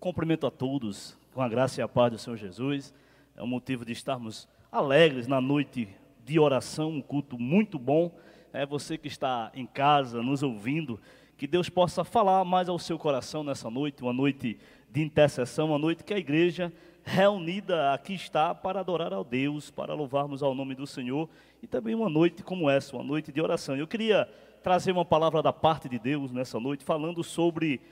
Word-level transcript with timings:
cumprimento 0.00 0.46
a 0.46 0.50
todos 0.50 1.14
com 1.34 1.42
a 1.42 1.48
graça 1.48 1.78
e 1.78 1.84
a 1.84 1.88
paz 1.88 2.10
do 2.10 2.18
Senhor 2.18 2.36
Jesus. 2.36 2.94
É 3.36 3.42
um 3.42 3.46
motivo 3.46 3.84
de 3.84 3.92
estarmos 3.92 4.48
alegres 4.72 5.26
na 5.26 5.42
noite 5.42 5.88
de 6.24 6.40
oração, 6.40 6.88
um 6.90 7.02
culto 7.02 7.38
muito 7.38 7.78
bom. 7.78 8.10
É 8.50 8.64
você 8.64 8.96
que 8.96 9.08
está 9.08 9.52
em 9.54 9.66
casa 9.66 10.22
nos 10.22 10.42
ouvindo, 10.42 10.98
que 11.36 11.46
Deus 11.46 11.68
possa 11.68 12.02
falar 12.02 12.42
mais 12.46 12.66
ao 12.66 12.78
seu 12.78 12.98
coração 12.98 13.44
nessa 13.44 13.70
noite, 13.70 14.02
uma 14.02 14.12
noite 14.12 14.58
de 14.90 15.02
intercessão, 15.02 15.68
uma 15.68 15.78
noite 15.78 16.02
que 16.02 16.14
a 16.14 16.18
igreja 16.18 16.72
reunida 17.04 17.92
aqui 17.92 18.14
está 18.14 18.54
para 18.54 18.80
adorar 18.80 19.12
ao 19.12 19.22
Deus, 19.22 19.70
para 19.70 19.92
louvarmos 19.92 20.42
ao 20.42 20.54
nome 20.54 20.74
do 20.74 20.86
Senhor 20.86 21.28
e 21.62 21.66
também 21.66 21.94
uma 21.94 22.08
noite 22.08 22.42
como 22.42 22.70
essa, 22.70 22.96
uma 22.96 23.04
noite 23.04 23.30
de 23.30 23.40
oração. 23.40 23.76
Eu 23.76 23.86
queria 23.86 24.26
trazer 24.62 24.92
uma 24.92 25.04
palavra 25.04 25.42
da 25.42 25.52
parte 25.52 25.90
de 25.90 25.98
Deus 25.98 26.32
nessa 26.32 26.58
noite, 26.58 26.84
falando 26.84 27.22
sobre 27.22 27.82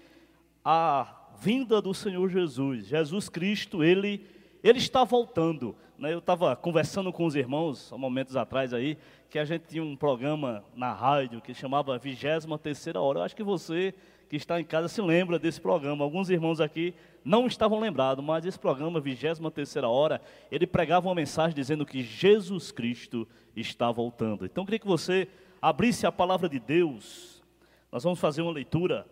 a 0.65 1.19
vinda 1.41 1.81
do 1.81 1.95
Senhor 1.95 2.29
Jesus. 2.29 2.87
Jesus 2.87 3.29
Cristo, 3.29 3.83
ele, 3.83 4.27
ele 4.63 4.79
está 4.79 5.05
voltando. 5.05 5.75
Né? 5.99 6.13
Eu 6.13 6.19
estava 6.19 6.55
conversando 6.57 7.13
com 7.13 7.25
os 7.25 7.35
irmãos, 7.35 7.93
há 7.93 7.99
momentos 7.99 8.37
atrás 8.37 8.73
aí, 8.73 8.99
que 9.31 9.39
a 9.39 9.45
gente 9.45 9.67
tinha 9.69 9.83
um 9.83 9.97
programa 9.97 10.65
na 10.75 10.93
rádio 10.93 11.41
que 11.41 11.53
chamava 11.55 11.99
23 11.99 12.47
terceira 12.61 13.01
hora. 13.01 13.21
Eu 13.21 13.23
acho 13.25 13.37
que 13.37 13.43
você 13.43 13.95
que 14.29 14.37
está 14.37 14.61
em 14.61 14.65
casa 14.65 14.89
se 14.89 15.01
lembra 15.01 15.39
desse 15.39 15.61
programa. 15.61 16.05
Alguns 16.05 16.29
irmãos 16.29 16.61
aqui 16.61 16.95
não 17.25 17.47
estavam 17.47 17.81
lembrados, 17.81 18.25
mas 18.25 18.45
esse 18.45 18.59
programa, 18.59 19.01
23 19.01 19.39
terceira 19.53 19.89
hora, 19.89 20.21
ele 20.51 20.67
pregava 20.67 21.09
uma 21.09 21.15
mensagem 21.15 21.55
dizendo 21.55 21.87
que 21.87 22.03
Jesus 22.03 22.71
Cristo 22.71 23.27
está 23.57 23.91
voltando. 23.91 24.45
Então, 24.45 24.63
eu 24.63 24.67
queria 24.67 24.79
que 24.79 24.87
você 24.87 25.29
abrisse 25.61 26.07
a 26.07 26.13
palavra 26.13 26.49
de 26.49 26.59
Deus. 26.59 27.43
Nós 27.91 28.05
vamos 28.05 28.21
fazer 28.21 28.43
uma 28.43 28.53
leitura 28.53 29.07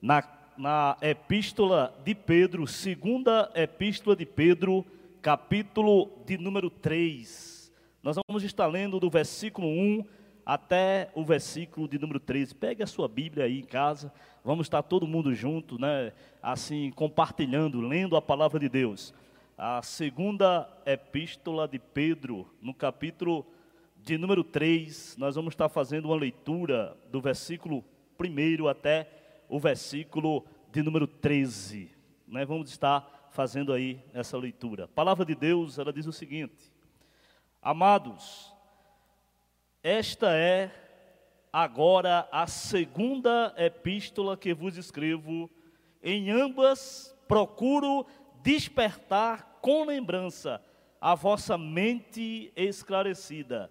na, 0.00 0.22
na 0.56 0.96
epístola 1.00 1.94
de 2.04 2.14
Pedro, 2.14 2.66
segunda 2.66 3.50
epístola 3.54 4.14
de 4.14 4.26
Pedro, 4.26 4.84
capítulo 5.20 6.10
de 6.26 6.36
número 6.36 6.68
3. 6.68 7.72
Nós 8.02 8.16
vamos 8.26 8.42
estar 8.42 8.66
lendo 8.66 9.00
do 9.00 9.08
versículo 9.08 9.66
1 9.68 10.04
até 10.44 11.10
o 11.14 11.24
versículo 11.24 11.88
de 11.88 11.98
número 11.98 12.20
13. 12.20 12.54
Pegue 12.54 12.82
a 12.82 12.86
sua 12.86 13.08
Bíblia 13.08 13.44
aí 13.44 13.60
em 13.60 13.64
casa, 13.64 14.12
vamos 14.44 14.66
estar 14.66 14.82
todo 14.82 15.06
mundo 15.06 15.34
junto, 15.34 15.80
né? 15.80 16.12
Assim, 16.42 16.90
compartilhando, 16.90 17.80
lendo 17.80 18.16
a 18.16 18.22
palavra 18.22 18.60
de 18.60 18.68
Deus. 18.68 19.14
A 19.56 19.80
segunda 19.82 20.68
epístola 20.84 21.68
de 21.68 21.78
Pedro, 21.78 22.46
no 22.60 22.74
capítulo 22.74 23.46
de 24.02 24.18
número 24.18 24.42
3, 24.42 25.16
nós 25.16 25.36
vamos 25.36 25.52
estar 25.52 25.68
fazendo 25.68 26.06
uma 26.06 26.16
leitura 26.16 26.96
do 27.10 27.20
versículo 27.20 27.84
1 28.20 28.68
até 28.68 29.21
o 29.52 29.58
versículo 29.60 30.46
de 30.70 30.82
número 30.82 31.06
13. 31.06 31.90
Né? 32.26 32.42
Vamos 32.42 32.70
estar 32.70 33.28
fazendo 33.32 33.70
aí 33.70 34.02
essa 34.14 34.38
leitura. 34.38 34.84
A 34.84 34.88
palavra 34.88 35.26
de 35.26 35.34
Deus, 35.34 35.78
ela 35.78 35.92
diz 35.92 36.06
o 36.06 36.12
seguinte: 36.12 36.72
Amados, 37.60 38.50
esta 39.82 40.34
é 40.34 40.70
agora 41.52 42.26
a 42.32 42.46
segunda 42.46 43.52
epístola 43.58 44.38
que 44.38 44.54
vos 44.54 44.78
escrevo, 44.78 45.50
em 46.02 46.30
ambas 46.30 47.14
procuro 47.28 48.06
despertar 48.42 49.58
com 49.60 49.84
lembrança 49.84 50.62
a 50.98 51.14
vossa 51.14 51.58
mente 51.58 52.50
esclarecida 52.56 53.70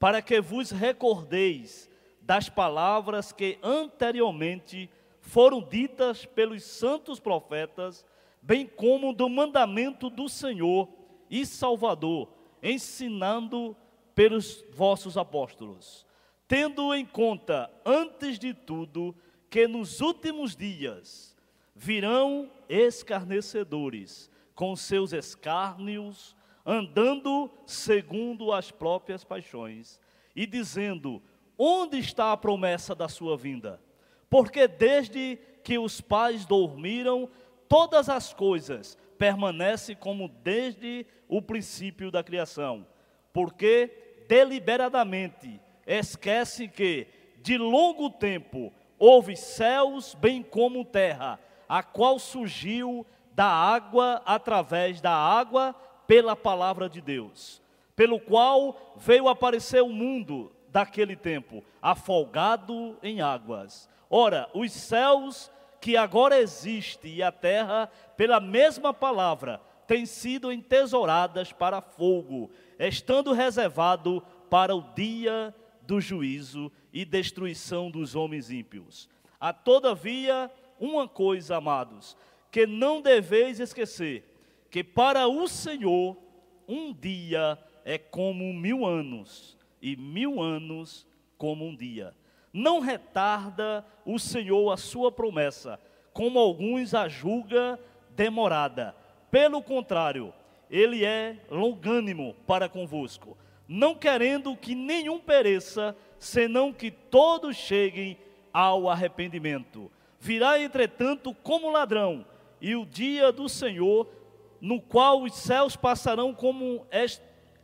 para 0.00 0.20
que 0.20 0.40
vos 0.40 0.72
recordeis 0.72 1.88
das 2.20 2.48
palavras 2.48 3.30
que 3.30 3.56
anteriormente 3.62 4.90
foram 5.22 5.62
ditas 5.62 6.26
pelos 6.26 6.64
santos 6.64 7.20
profetas, 7.20 8.04
bem 8.42 8.66
como 8.66 9.14
do 9.14 9.28
mandamento 9.28 10.10
do 10.10 10.28
Senhor 10.28 10.88
e 11.30 11.46
Salvador, 11.46 12.28
ensinando 12.60 13.74
pelos 14.14 14.62
vossos 14.72 15.16
apóstolos, 15.16 16.04
tendo 16.46 16.92
em 16.92 17.06
conta, 17.06 17.70
antes 17.86 18.38
de 18.38 18.52
tudo, 18.52 19.14
que 19.48 19.66
nos 19.66 20.00
últimos 20.00 20.56
dias 20.56 21.36
virão 21.74 22.50
escarnecedores, 22.68 24.28
com 24.54 24.74
seus 24.74 25.12
escárnios, 25.12 26.36
andando 26.66 27.50
segundo 27.64 28.52
as 28.52 28.70
próprias 28.70 29.24
paixões, 29.24 30.00
e 30.34 30.46
dizendo: 30.46 31.22
Onde 31.56 31.98
está 31.98 32.32
a 32.32 32.36
promessa 32.36 32.94
da 32.94 33.08
sua 33.08 33.36
vinda? 33.36 33.80
Porque 34.32 34.66
desde 34.66 35.38
que 35.62 35.76
os 35.76 36.00
pais 36.00 36.46
dormiram, 36.46 37.28
todas 37.68 38.08
as 38.08 38.32
coisas 38.32 38.96
permanecem 39.18 39.94
como 39.94 40.26
desde 40.26 41.04
o 41.28 41.42
princípio 41.42 42.10
da 42.10 42.24
criação. 42.24 42.86
Porque 43.30 44.24
deliberadamente 44.26 45.60
esquece 45.86 46.66
que 46.66 47.08
de 47.42 47.58
longo 47.58 48.08
tempo 48.08 48.72
houve 48.98 49.36
céus 49.36 50.14
bem 50.14 50.42
como 50.42 50.82
terra, 50.82 51.38
a 51.68 51.82
qual 51.82 52.18
surgiu 52.18 53.04
da 53.34 53.44
água 53.44 54.22
através 54.24 54.98
da 55.02 55.12
água 55.12 55.74
pela 56.06 56.34
palavra 56.34 56.88
de 56.88 57.02
Deus, 57.02 57.60
pelo 57.94 58.18
qual 58.18 58.94
veio 58.96 59.28
aparecer 59.28 59.82
o 59.82 59.90
mundo 59.90 60.50
daquele 60.68 61.16
tempo, 61.16 61.62
afogado 61.82 62.96
em 63.02 63.20
águas. 63.20 63.91
Ora, 64.14 64.46
os 64.52 64.70
céus 64.70 65.50
que 65.80 65.96
agora 65.96 66.38
existem 66.38 67.14
e 67.14 67.22
a 67.22 67.32
terra, 67.32 67.90
pela 68.14 68.38
mesma 68.38 68.92
palavra, 68.92 69.58
têm 69.86 70.04
sido 70.04 70.52
entesouradas 70.52 71.50
para 71.50 71.80
fogo, 71.80 72.50
estando 72.78 73.32
reservado 73.32 74.22
para 74.50 74.76
o 74.76 74.82
dia 74.94 75.54
do 75.80 75.98
juízo 75.98 76.70
e 76.92 77.06
destruição 77.06 77.90
dos 77.90 78.14
homens 78.14 78.50
ímpios. 78.50 79.08
Há 79.40 79.50
todavia 79.50 80.50
uma 80.78 81.08
coisa, 81.08 81.56
amados, 81.56 82.14
que 82.50 82.66
não 82.66 83.00
deveis 83.00 83.60
esquecer: 83.60 84.36
que 84.70 84.84
para 84.84 85.26
o 85.26 85.48
Senhor 85.48 86.18
um 86.68 86.92
dia 86.92 87.58
é 87.82 87.96
como 87.96 88.52
mil 88.52 88.84
anos, 88.84 89.56
e 89.80 89.96
mil 89.96 90.38
anos 90.38 91.06
como 91.38 91.64
um 91.64 91.74
dia. 91.74 92.14
Não 92.52 92.80
retarda 92.80 93.84
o 94.04 94.18
Senhor 94.18 94.70
a 94.70 94.76
sua 94.76 95.10
promessa, 95.10 95.80
como 96.12 96.38
alguns 96.38 96.94
a 96.94 97.08
julga 97.08 97.78
demorada. 98.10 98.94
Pelo 99.30 99.62
contrário, 99.62 100.34
ele 100.70 101.04
é 101.04 101.38
longânimo 101.50 102.34
para 102.46 102.68
convosco, 102.68 103.36
não 103.66 103.94
querendo 103.94 104.56
que 104.56 104.74
nenhum 104.74 105.18
pereça, 105.18 105.96
senão 106.18 106.72
que 106.72 106.90
todos 106.90 107.56
cheguem 107.56 108.18
ao 108.52 108.88
arrependimento. 108.88 109.90
Virá, 110.20 110.60
entretanto, 110.60 111.34
como 111.42 111.70
ladrão, 111.70 112.26
e 112.60 112.76
o 112.76 112.84
dia 112.84 113.32
do 113.32 113.48
Senhor 113.48 114.08
no 114.60 114.80
qual 114.80 115.22
os 115.22 115.34
céus 115.34 115.74
passarão 115.74 116.32
como 116.32 116.86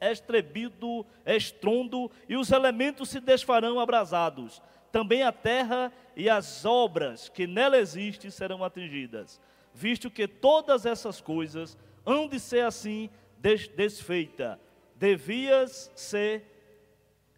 estrebido, 0.00 1.06
estrondo, 1.24 2.10
e 2.28 2.36
os 2.36 2.50
elementos 2.50 3.08
se 3.10 3.20
desfarão 3.20 3.78
abrasados. 3.78 4.60
Também 4.90 5.22
a 5.22 5.32
terra 5.32 5.92
e 6.16 6.28
as 6.28 6.64
obras 6.64 7.28
que 7.28 7.46
nela 7.46 7.78
existem 7.78 8.30
serão 8.30 8.64
atingidas, 8.64 9.40
visto 9.74 10.10
que 10.10 10.26
todas 10.26 10.86
essas 10.86 11.20
coisas 11.20 11.76
hão 12.04 12.26
de 12.26 12.40
ser 12.40 12.64
assim 12.64 13.10
des 13.38 13.68
desfeita. 13.68 14.60
Devias 14.96 15.90
ser, 15.94 16.44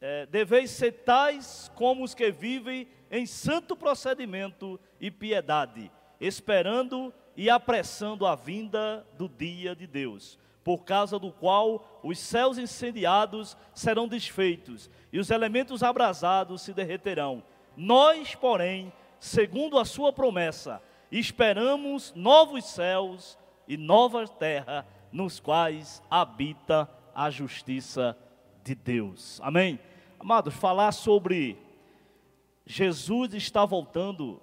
é, 0.00 0.27
deveis 0.27 0.71
ser 0.71 0.93
tais 0.93 1.71
como 1.75 2.05
os 2.05 2.15
que 2.15 2.31
vivem 2.31 2.89
em 3.10 3.27
santo 3.27 3.77
procedimento 3.77 4.81
e 5.00 5.10
piedade, 5.10 5.91
esperando 6.21 7.12
e 7.37 7.51
apressando 7.51 8.27
a 8.27 8.34
vinda 8.34 9.07
do 9.19 9.28
dia 9.28 9.75
de 9.75 9.86
Deus, 9.86 10.39
por 10.62 10.84
causa 10.84 11.18
do 11.18 11.33
qual 11.33 12.01
os 12.03 12.18
céus 12.18 12.59
incendiados 12.59 13.57
serão 13.74 14.07
desfeitos 14.07 14.91
e 15.12 15.18
os 15.18 15.30
elementos 15.30 15.83
abrasados 15.83 16.62
se 16.62 16.72
derreterão. 16.72 17.42
Nós, 17.77 18.34
porém, 18.34 18.92
segundo 19.18 19.78
a 19.78 19.84
sua 19.84 20.12
promessa, 20.12 20.83
esperamos 21.10 22.12
novos 22.15 22.65
céus 22.66 23.39
e 23.66 23.77
nova 23.77 24.27
terra, 24.27 24.86
nos 25.12 25.41
quais 25.41 26.03
habita 26.10 26.89
a 27.15 27.30
justiça 27.30 28.16
de 28.63 28.74
Deus. 28.74 29.41
Amém? 29.42 29.78
Amados, 30.18 30.54
falar 30.54 30.92
sobre 30.92 31.56
Jesus 32.66 33.34
está 33.34 33.65
voltando 33.65 34.41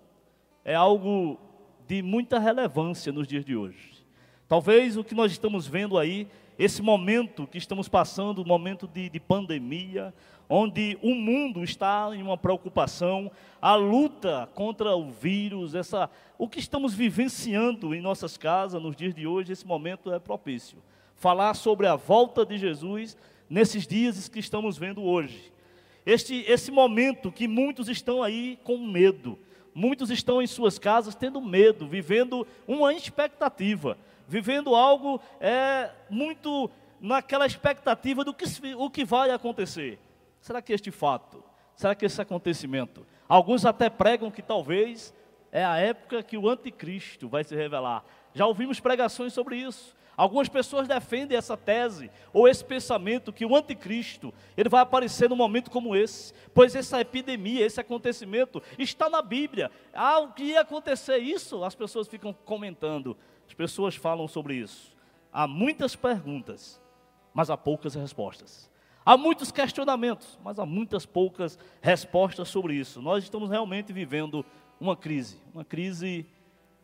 é 0.66 0.76
algo 0.76 1.40
de 1.88 2.02
muita 2.02 2.40
relevância 2.40 3.12
nos 3.14 3.28
dias 3.28 3.46
de 3.46 3.56
hoje. 3.56 3.97
Talvez 4.48 4.96
o 4.96 5.04
que 5.04 5.14
nós 5.14 5.32
estamos 5.32 5.68
vendo 5.68 5.98
aí 5.98 6.28
esse 6.58 6.82
momento 6.82 7.46
que 7.46 7.58
estamos 7.58 7.88
passando, 7.88 8.42
um 8.42 8.46
momento 8.46 8.88
de, 8.88 9.10
de 9.10 9.20
pandemia, 9.20 10.14
onde 10.50 10.98
o 11.02 11.14
mundo 11.14 11.64
está 11.64 12.10
em 12.14 12.24
uma 12.24 12.38
preocupação, 12.38 13.30
a 13.62 13.76
luta 13.76 14.50
contra 14.56 14.96
o 14.96 15.12
vírus, 15.12 15.76
essa, 15.76 16.10
o 16.38 16.48
que 16.48 16.60
estamos 16.60 16.94
vivenciando 16.94 17.94
em 17.94 18.02
nossas 18.02 18.38
casas 18.38 18.82
nos 18.82 18.96
dias 18.96 19.14
de 19.14 19.28
hoje, 19.28 19.52
esse 19.52 19.68
momento 19.68 20.12
é 20.12 20.20
propício. 20.20 20.78
Falar 21.16 21.54
sobre 21.54 21.86
a 21.86 21.96
volta 21.96 22.46
de 22.46 22.58
Jesus 22.58 23.18
nesses 23.50 23.86
dias 23.86 24.30
que 24.30 24.40
estamos 24.40 24.78
vendo 24.78 25.04
hoje. 25.04 25.52
Este, 26.06 26.46
esse 26.48 26.72
momento 26.72 27.32
que 27.32 27.48
muitos 27.48 27.90
estão 27.90 28.24
aí 28.24 28.58
com 28.64 28.78
medo, 28.78 29.38
muitos 29.76 30.10
estão 30.10 30.42
em 30.42 30.48
suas 30.48 30.80
casas 30.80 31.14
tendo 31.14 31.42
medo, 31.42 31.86
vivendo 31.86 32.48
uma 32.66 32.94
expectativa, 32.94 33.98
vivendo 34.28 34.76
algo 34.76 35.22
é, 35.40 35.90
muito 36.10 36.70
naquela 37.00 37.46
expectativa 37.46 38.24
do 38.24 38.34
que, 38.34 38.46
o 38.76 38.90
que 38.90 39.06
vai 39.06 39.32
acontecer. 39.32 40.00
Será 40.42 40.62
que 40.62 40.74
este 40.74 40.92
fato, 40.92 41.44
será 41.76 41.96
que 41.96 42.06
esse 42.06 42.22
acontecimento, 42.22 43.06
alguns 43.28 43.66
até 43.66 43.90
pregam 43.90 44.32
que 44.32 44.42
talvez 44.42 45.14
é 45.52 45.64
a 45.64 45.78
época 45.78 46.22
que 46.22 46.38
o 46.38 46.50
anticristo 46.50 47.28
vai 47.28 47.44
se 47.44 47.56
revelar. 47.56 48.04
Já 48.34 48.46
ouvimos 48.46 48.80
pregações 48.80 49.34
sobre 49.34 49.58
isso. 49.58 49.96
Algumas 50.18 50.50
pessoas 50.50 50.88
defendem 50.88 51.38
essa 51.38 51.56
tese 51.56 52.10
ou 52.34 52.48
esse 52.48 52.66
pensamento 52.66 53.32
que 53.32 53.46
o 53.46 53.56
anticristo, 53.56 54.34
ele 54.58 54.68
vai 54.68 54.82
aparecer 54.82 55.30
num 55.30 55.36
momento 55.36 55.70
como 55.70 55.96
esse, 55.96 56.34
pois 56.56 56.74
essa 56.74 57.00
epidemia, 57.00 57.64
esse 57.64 57.80
acontecimento 57.80 58.60
está 58.80 59.12
na 59.12 59.22
Bíblia. 59.22 59.70
Ah, 59.94 60.18
o 60.18 60.34
que 60.34 60.46
ia 60.46 60.62
acontecer 60.62 61.20
isso? 61.20 61.64
As 61.64 61.76
pessoas 61.76 62.08
ficam 62.08 62.34
comentando. 62.34 63.16
As 63.48 63.54
pessoas 63.54 63.96
falam 63.96 64.28
sobre 64.28 64.56
isso. 64.56 64.98
Há 65.32 65.46
muitas 65.46 65.96
perguntas, 65.96 66.82
mas 67.32 67.52
há 67.52 67.56
poucas 67.56 67.94
respostas. 67.94 68.72
Há 69.06 69.16
muitos 69.16 69.52
questionamentos, 69.52 70.40
mas 70.44 70.58
há 70.58 70.66
muitas 70.66 71.06
poucas 71.06 71.60
respostas 71.80 72.50
sobre 72.50 72.74
isso. 72.74 73.04
Nós 73.04 73.24
estamos 73.24 73.52
realmente 73.52 73.94
vivendo 73.94 74.44
uma 74.80 74.98
crise, 74.98 75.40
uma 75.54 75.64
crise 75.64 76.26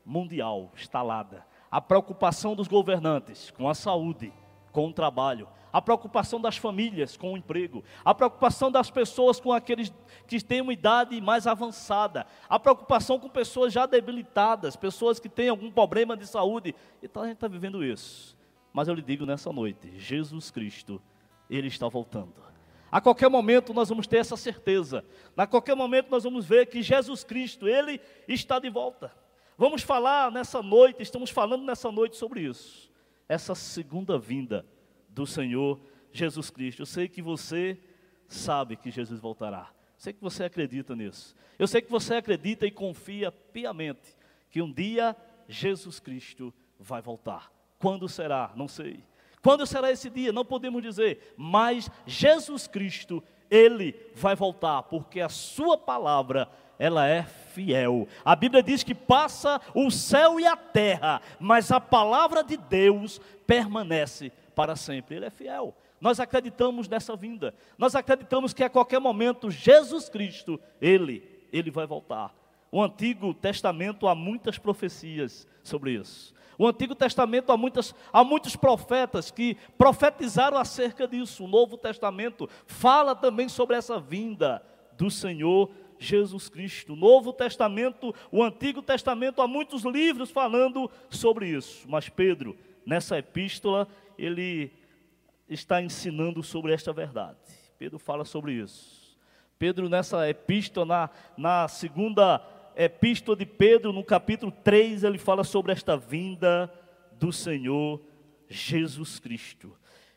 mundial, 0.06 0.72
instalada 0.78 1.52
a 1.74 1.82
preocupação 1.82 2.56
dos 2.56 2.68
governantes 2.68 3.50
com 3.50 3.68
a 3.68 3.74
saúde, 3.74 4.32
com 4.72 4.90
o 4.90 4.94
trabalho, 4.94 5.48
a 5.72 5.82
preocupação 5.82 6.40
das 6.40 6.56
famílias 6.56 7.18
com 7.18 7.34
o 7.34 7.38
emprego, 7.38 7.84
a 8.06 8.14
preocupação 8.14 8.72
das 8.72 8.92
pessoas 8.92 9.40
com 9.40 9.52
aqueles 9.52 9.92
que 10.28 10.40
têm 10.40 10.62
uma 10.62 10.72
idade 10.72 11.20
mais 11.20 11.48
avançada, 11.48 12.28
a 12.48 12.60
preocupação 12.60 13.18
com 13.18 13.28
pessoas 13.28 13.74
já 13.74 13.88
debilitadas, 13.88 14.76
pessoas 14.76 15.20
que 15.20 15.28
têm 15.28 15.50
algum 15.50 15.72
problema 15.72 16.16
de 16.16 16.28
saúde. 16.28 16.76
Então 17.02 17.24
a 17.24 17.26
gente 17.26 17.38
está 17.38 17.48
vivendo 17.48 17.84
isso. 17.84 18.38
Mas 18.72 18.88
eu 18.88 18.94
lhe 18.94 19.02
digo 19.02 19.26
nessa 19.26 19.52
noite: 19.52 19.98
Jesus 19.98 20.52
Cristo, 20.52 21.02
Ele 21.50 21.70
está 21.70 21.88
voltando. 21.88 22.36
A 22.92 23.02
qualquer 23.02 23.32
momento 23.32 23.74
nós 23.74 23.90
vamos 23.90 24.06
ter 24.06 24.18
essa 24.18 24.38
certeza. 24.38 25.04
A 25.36 25.48
qualquer 25.48 25.76
momento 25.76 26.12
nós 26.12 26.24
vamos 26.24 26.46
ver 26.46 26.68
que 26.68 26.84
Jesus 26.84 27.24
Cristo, 27.24 27.68
Ele 27.68 28.00
está 28.28 28.60
de 28.60 28.70
volta. 28.70 29.23
Vamos 29.58 29.84
falar 29.84 30.32
nessa 30.32 30.62
noite, 30.64 31.04
estamos 31.04 31.30
falando 31.30 31.64
nessa 31.64 31.92
noite 31.92 32.18
sobre 32.18 32.42
isso. 32.42 32.92
Essa 33.30 33.54
segunda 33.54 34.18
vinda 34.18 34.66
do 35.10 35.26
Senhor 35.28 35.80
Jesus 36.12 36.50
Cristo. 36.50 36.82
Eu 36.82 36.86
sei 36.86 37.08
que 37.08 37.22
você 37.22 37.80
sabe 38.28 38.76
que 38.76 38.90
Jesus 38.90 39.20
voltará. 39.20 39.70
Eu 39.70 40.00
sei 40.00 40.14
que 40.14 40.22
você 40.22 40.44
acredita 40.44 40.96
nisso. 40.96 41.36
Eu 41.58 41.68
sei 41.68 41.82
que 41.82 41.92
você 41.92 42.16
acredita 42.16 42.66
e 42.66 42.72
confia 42.72 43.32
piamente 43.32 44.16
que 44.50 44.62
um 44.62 44.72
dia 44.72 45.16
Jesus 45.48 46.00
Cristo 46.00 46.54
vai 46.80 47.02
voltar. 47.02 47.52
Quando 47.78 48.10
será? 48.10 48.52
Não 48.56 48.68
sei. 48.68 49.04
Quando 49.42 49.66
será 49.68 49.92
esse 49.92 50.10
dia? 50.10 50.32
Não 50.32 50.46
podemos 50.46 50.82
dizer, 50.82 51.34
mas 51.38 51.92
Jesus 52.06 52.66
Cristo, 52.66 53.22
ele 53.52 53.94
vai 54.16 54.36
voltar, 54.36 54.84
porque 54.84 55.20
a 55.20 55.30
sua 55.30 55.78
palavra 55.78 56.50
ela 56.78 57.08
é 57.08 57.24
fiel. 57.24 58.08
A 58.26 58.36
Bíblia 58.36 58.64
diz 58.64 58.84
que 58.84 58.96
passa 58.96 59.62
o 59.74 59.90
céu 59.92 60.40
e 60.40 60.46
a 60.46 60.56
terra, 60.56 61.22
mas 61.40 61.72
a 61.72 61.80
palavra 61.80 62.44
de 62.44 62.58
Deus 62.58 63.22
permanece 63.46 64.32
para 64.56 64.76
sempre. 64.76 65.16
Ele 65.16 65.26
é 65.26 65.30
fiel. 65.30 65.76
Nós 66.02 66.20
acreditamos 66.20 66.90
nessa 66.90 67.16
vinda. 67.16 67.54
Nós 67.78 67.96
acreditamos 67.96 68.54
que 68.54 68.64
a 68.64 68.70
qualquer 68.70 69.00
momento 69.00 69.50
Jesus 69.50 70.10
Cristo, 70.10 70.60
ele, 70.82 71.24
ele 71.52 71.72
vai 71.72 71.86
voltar. 71.86 72.34
O 72.72 72.82
Antigo 72.82 73.34
Testamento 73.34 74.08
há 74.08 74.16
muitas 74.16 74.58
profecias 74.58 75.48
sobre 75.64 75.92
isso. 75.92 76.34
O 76.58 76.68
Antigo 76.68 76.94
Testamento 76.94 77.52
há, 77.52 77.58
muitas, 77.58 77.96
há 78.12 78.24
muitos 78.24 78.56
profetas 78.56 79.32
que 79.32 79.56
profetizaram 79.78 80.58
acerca 80.58 81.08
disso. 81.08 81.46
O 81.46 81.48
Novo 81.48 81.78
Testamento 81.78 82.50
fala 82.66 83.16
também 83.16 83.48
sobre 83.48 83.76
essa 83.76 84.00
vinda 84.00 84.62
do 84.98 85.10
Senhor 85.10 85.70
Jesus 86.04 86.50
Cristo. 86.50 86.94
O 86.94 86.96
Novo 86.96 87.34
Testamento, 87.34 88.14
o 88.32 88.44
Antigo 88.44 88.82
Testamento, 88.82 89.42
há 89.42 89.48
muitos 89.48 89.84
livros 89.84 90.30
falando 90.30 90.90
sobre 91.10 91.48
isso. 91.48 91.86
Mas 91.88 92.10
Pedro, 92.10 92.56
nessa 92.86 93.18
epístola, 93.18 93.88
ele 94.18 94.72
está 95.50 95.82
ensinando 95.82 96.44
sobre 96.44 96.74
esta 96.74 96.92
verdade. 96.92 97.38
Pedro 97.78 97.98
fala 97.98 98.26
sobre 98.26 98.54
isso. 98.54 99.18
Pedro, 99.58 99.88
nessa 99.88 100.30
epístola, 100.30 100.86
na, 100.86 101.10
na 101.38 101.68
segunda 101.68 102.42
epístola 102.76 103.38
de 103.38 103.46
Pedro, 103.46 103.94
no 103.94 104.04
capítulo 104.04 104.52
3, 104.52 105.04
ele 105.04 105.18
fala 105.18 105.44
sobre 105.44 105.72
esta 105.72 105.96
vinda 105.96 106.72
do 107.14 107.32
Senhor 107.32 108.02
Jesus 108.48 109.20
Cristo. 109.20 109.76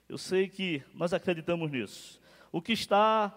Eu 0.08 0.18
sei 0.18 0.48
que 0.48 0.82
nós 0.94 1.12
acreditamos 1.12 1.70
nisso. 1.70 2.20
O 2.52 2.62
que 2.62 2.72
está 2.72 3.34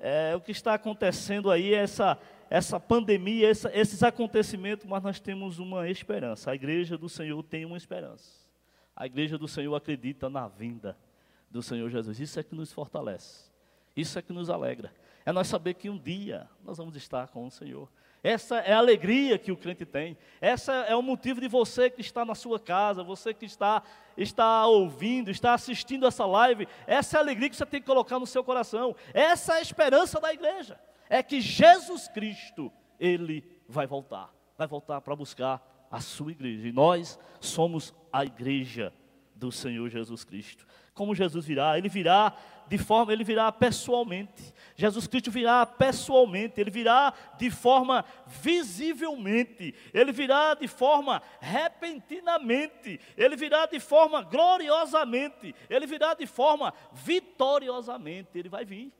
é, 0.00 0.34
o 0.34 0.40
que 0.40 0.50
está 0.50 0.74
acontecendo 0.74 1.50
aí, 1.50 1.74
essa, 1.74 2.18
essa 2.48 2.80
pandemia, 2.80 3.48
essa, 3.48 3.70
esses 3.72 4.02
acontecimentos, 4.02 4.86
mas 4.86 5.02
nós 5.02 5.20
temos 5.20 5.58
uma 5.58 5.88
esperança. 5.88 6.50
A 6.50 6.54
igreja 6.54 6.96
do 6.96 7.08
Senhor 7.08 7.42
tem 7.42 7.64
uma 7.64 7.76
esperança. 7.76 8.40
A 8.96 9.06
igreja 9.06 9.38
do 9.38 9.46
Senhor 9.46 9.74
acredita 9.74 10.28
na 10.28 10.48
vinda 10.48 10.96
do 11.50 11.62
Senhor 11.62 11.88
Jesus. 11.90 12.18
Isso 12.18 12.40
é 12.40 12.42
que 12.42 12.54
nos 12.54 12.72
fortalece. 12.72 13.50
Isso 13.94 14.18
é 14.18 14.22
que 14.22 14.32
nos 14.32 14.48
alegra. 14.48 14.92
É 15.24 15.32
nós 15.32 15.48
saber 15.48 15.74
que 15.74 15.90
um 15.90 15.98
dia 15.98 16.48
nós 16.64 16.78
vamos 16.78 16.96
estar 16.96 17.28
com 17.28 17.46
o 17.46 17.50
Senhor. 17.50 17.88
Essa 18.22 18.56
é 18.58 18.72
a 18.72 18.78
alegria 18.78 19.38
que 19.38 19.50
o 19.50 19.56
crente 19.56 19.86
tem. 19.86 20.16
Essa 20.40 20.72
é 20.72 20.94
o 20.94 21.02
motivo 21.02 21.40
de 21.40 21.48
você 21.48 21.88
que 21.88 22.02
está 22.02 22.24
na 22.24 22.34
sua 22.34 22.60
casa, 22.60 23.02
você 23.02 23.32
que 23.32 23.46
está, 23.46 23.82
está 24.16 24.66
ouvindo, 24.66 25.30
está 25.30 25.54
assistindo 25.54 26.06
essa 26.06 26.26
live. 26.26 26.68
Essa 26.86 27.16
é 27.16 27.18
a 27.18 27.22
alegria 27.22 27.48
que 27.48 27.56
você 27.56 27.64
tem 27.64 27.80
que 27.80 27.86
colocar 27.86 28.18
no 28.18 28.26
seu 28.26 28.44
coração. 28.44 28.94
Essa 29.14 29.54
é 29.54 29.58
a 29.58 29.62
esperança 29.62 30.20
da 30.20 30.32
igreja. 30.32 30.78
É 31.08 31.22
que 31.22 31.40
Jesus 31.40 32.08
Cristo, 32.08 32.70
Ele 32.98 33.42
vai 33.66 33.86
voltar. 33.86 34.30
Vai 34.56 34.66
voltar 34.66 35.00
para 35.00 35.16
buscar 35.16 35.88
a 35.90 36.00
sua 36.00 36.30
igreja. 36.30 36.68
E 36.68 36.72
nós 36.72 37.18
somos 37.40 37.94
a 38.12 38.24
igreja 38.24 38.92
do 39.34 39.50
Senhor 39.50 39.88
Jesus 39.88 40.24
Cristo. 40.24 40.66
Como 40.92 41.14
Jesus 41.14 41.46
virá? 41.46 41.78
Ele 41.78 41.88
virá 41.88 42.36
de 42.70 42.78
forma, 42.78 43.12
ele 43.12 43.24
virá 43.24 43.50
pessoalmente. 43.50 44.54
Jesus 44.76 45.08
Cristo 45.08 45.28
virá 45.28 45.66
pessoalmente, 45.66 46.60
ele 46.60 46.70
virá 46.70 47.12
de 47.36 47.50
forma 47.50 48.04
visivelmente, 48.28 49.74
ele 49.92 50.12
virá 50.12 50.54
de 50.54 50.68
forma 50.68 51.20
repentinamente, 51.40 53.00
ele 53.16 53.34
virá 53.34 53.66
de 53.66 53.80
forma 53.80 54.22
gloriosamente, 54.22 55.52
ele 55.68 55.84
virá 55.84 56.14
de 56.14 56.26
forma 56.28 56.72
vitoriosamente. 56.92 58.38
Ele 58.38 58.48
vai 58.48 58.64
vir. 58.64 58.92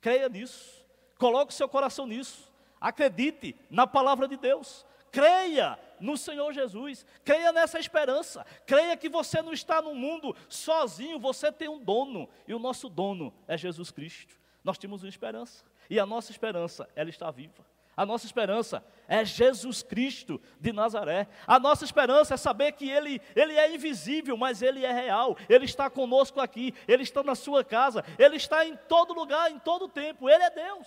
Creia 0.00 0.28
nisso. 0.28 0.86
Coloque 1.18 1.52
seu 1.52 1.68
coração 1.68 2.06
nisso. 2.06 2.52
Acredite 2.80 3.56
na 3.68 3.84
palavra 3.84 4.28
de 4.28 4.36
Deus. 4.36 4.86
Creia 5.10 5.78
no 6.00 6.16
Senhor 6.16 6.52
Jesus, 6.52 7.06
creia 7.24 7.52
nessa 7.52 7.78
esperança, 7.78 8.44
creia 8.66 8.96
que 8.96 9.08
você 9.08 9.40
não 9.40 9.52
está 9.52 9.80
no 9.80 9.94
mundo 9.94 10.36
sozinho, 10.48 11.18
você 11.18 11.50
tem 11.50 11.68
um 11.68 11.82
dono, 11.82 12.28
e 12.46 12.54
o 12.54 12.58
nosso 12.58 12.88
dono 12.88 13.32
é 13.48 13.56
Jesus 13.56 13.90
Cristo. 13.90 14.36
Nós 14.62 14.78
temos 14.78 15.02
uma 15.02 15.08
esperança, 15.08 15.64
e 15.88 15.98
a 15.98 16.06
nossa 16.06 16.30
esperança, 16.30 16.88
ela 16.94 17.08
está 17.08 17.30
viva. 17.30 17.64
A 17.96 18.04
nossa 18.04 18.26
esperança 18.26 18.84
é 19.08 19.24
Jesus 19.24 19.82
Cristo 19.82 20.38
de 20.60 20.70
Nazaré. 20.70 21.26
A 21.46 21.58
nossa 21.58 21.82
esperança 21.82 22.34
é 22.34 22.36
saber 22.36 22.72
que 22.72 22.90
Ele, 22.90 23.22
Ele 23.34 23.54
é 23.54 23.74
invisível, 23.74 24.36
mas 24.36 24.60
Ele 24.60 24.84
é 24.84 24.92
real. 24.92 25.34
Ele 25.48 25.64
está 25.64 25.88
conosco 25.88 26.38
aqui, 26.38 26.74
Ele 26.86 27.04
está 27.04 27.22
na 27.22 27.34
sua 27.34 27.64
casa, 27.64 28.04
Ele 28.18 28.36
está 28.36 28.66
em 28.66 28.76
todo 28.76 29.14
lugar, 29.14 29.50
em 29.50 29.58
todo 29.58 29.88
tempo. 29.88 30.28
Ele 30.28 30.42
é 30.42 30.50
Deus. 30.50 30.86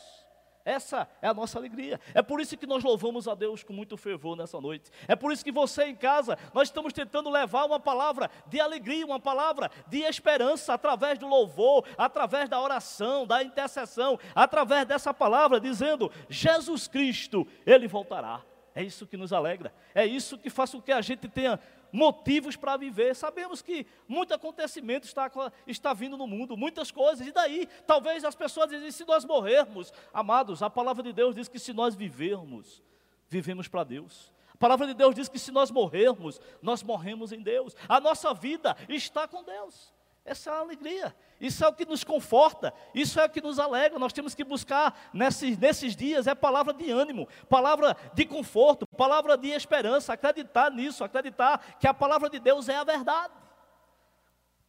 Essa 0.66 1.08
é 1.22 1.28
a 1.28 1.34
nossa 1.34 1.58
alegria. 1.58 2.00
É 2.14 2.22
por 2.22 2.42
isso 2.42 2.58
que 2.58 2.68
nós 2.68 2.84
louvamos 2.84 3.28
a 3.28 3.36
Deus 3.36 3.64
com 3.64 3.74
muito 3.74 3.96
fervor 3.96 4.36
nessa 4.36 4.60
noite. 4.60 4.92
É 5.08 5.16
por 5.16 5.32
isso 5.32 5.44
que 5.44 5.52
você 5.52 5.86
em 5.86 5.96
casa, 5.96 6.38
nós 6.54 6.68
estamos 6.68 6.94
tentando 6.94 7.30
levar 7.30 7.66
uma 7.66 7.80
palavra 7.80 8.30
de 8.48 8.60
alegria, 8.60 9.06
uma 9.06 9.20
palavra 9.20 9.72
de 9.88 10.00
esperança 10.00 10.74
através 10.74 11.18
do 11.18 11.28
louvor, 11.28 11.86
através 11.98 12.50
da 12.50 12.62
oração, 12.62 13.26
da 13.26 13.42
intercessão, 13.42 14.20
através 14.36 14.86
dessa 14.86 15.14
palavra, 15.14 15.60
dizendo: 15.60 16.12
Jesus 16.30 16.88
Cristo, 16.88 17.48
Ele 17.66 17.88
voltará. 17.88 18.42
É 18.76 18.84
isso 18.84 19.08
que 19.08 19.18
nos 19.18 19.34
alegra. 19.34 19.74
É 19.94 20.06
isso 20.06 20.38
que 20.38 20.50
faz 20.50 20.72
com 20.72 20.82
que 20.82 20.92
a 20.92 21.02
gente 21.02 21.28
tenha 21.28 21.60
motivos 21.92 22.56
para 22.56 22.78
viver. 22.78 23.16
Sabemos 23.16 23.62
que 23.62 23.86
muito 24.08 24.34
acontecimento 24.34 25.06
está, 25.06 25.32
está 25.68 25.94
vindo 25.94 26.18
no 26.18 26.28
mundo, 26.28 26.58
muitas 26.58 26.92
coisas. 26.92 27.26
E 27.26 27.32
daí, 27.32 27.68
talvez 27.86 28.24
as 28.24 28.36
pessoas 28.36 28.70
dizem, 28.70 28.92
se 28.92 29.06
nós 29.06 29.26
morrermos, 29.26 29.94
amados, 30.14 30.62
a 30.62 30.70
palavra 30.70 31.04
de 31.04 31.14
Deus 31.14 31.36
diz 31.36 31.48
que 31.48 31.60
se 31.60 31.74
nós 31.74 31.96
vivermos, 31.96 32.82
vivemos 33.28 33.68
para 33.68 33.84
Deus. 33.84 34.32
A 34.54 34.58
palavra 34.58 34.88
de 34.88 34.94
Deus 34.94 35.16
diz 35.16 35.30
que 35.30 35.40
se 35.40 35.52
nós 35.52 35.72
morrermos, 35.72 36.40
nós 36.62 36.84
morremos 36.84 37.32
em 37.32 37.42
Deus. 37.42 37.76
A 37.88 38.00
nossa 38.00 38.34
vida 38.34 38.76
está 38.90 39.28
com 39.28 39.44
Deus. 39.44 39.94
Essa 40.30 40.52
é 40.52 40.54
a 40.54 40.60
alegria. 40.60 41.16
Isso 41.42 41.66
é 41.66 41.68
o 41.68 41.74
que 41.74 41.86
nos 41.86 42.04
conforta, 42.04 42.72
isso 42.94 43.20
é 43.20 43.26
o 43.26 43.30
que 43.30 43.42
nos 43.42 43.58
alegra. 43.58 43.98
Nós 43.98 44.14
temos 44.14 44.36
que 44.36 44.44
buscar 44.44 45.10
nesses, 45.12 45.58
nesses 45.58 45.96
dias 45.96 46.28
é 46.28 46.36
palavra 46.36 46.72
de 46.72 46.92
ânimo, 46.92 47.28
palavra 47.50 47.98
de 48.14 48.26
conforto, 48.26 48.86
palavra 48.86 49.36
de 49.36 49.48
esperança, 49.48 50.14
acreditar 50.14 50.70
nisso, 50.70 51.04
acreditar 51.04 51.78
que 51.80 51.88
a 51.88 51.94
palavra 51.96 52.30
de 52.30 52.40
Deus 52.40 52.70
é 52.70 52.76
a 52.76 52.84
verdade. 52.84 53.34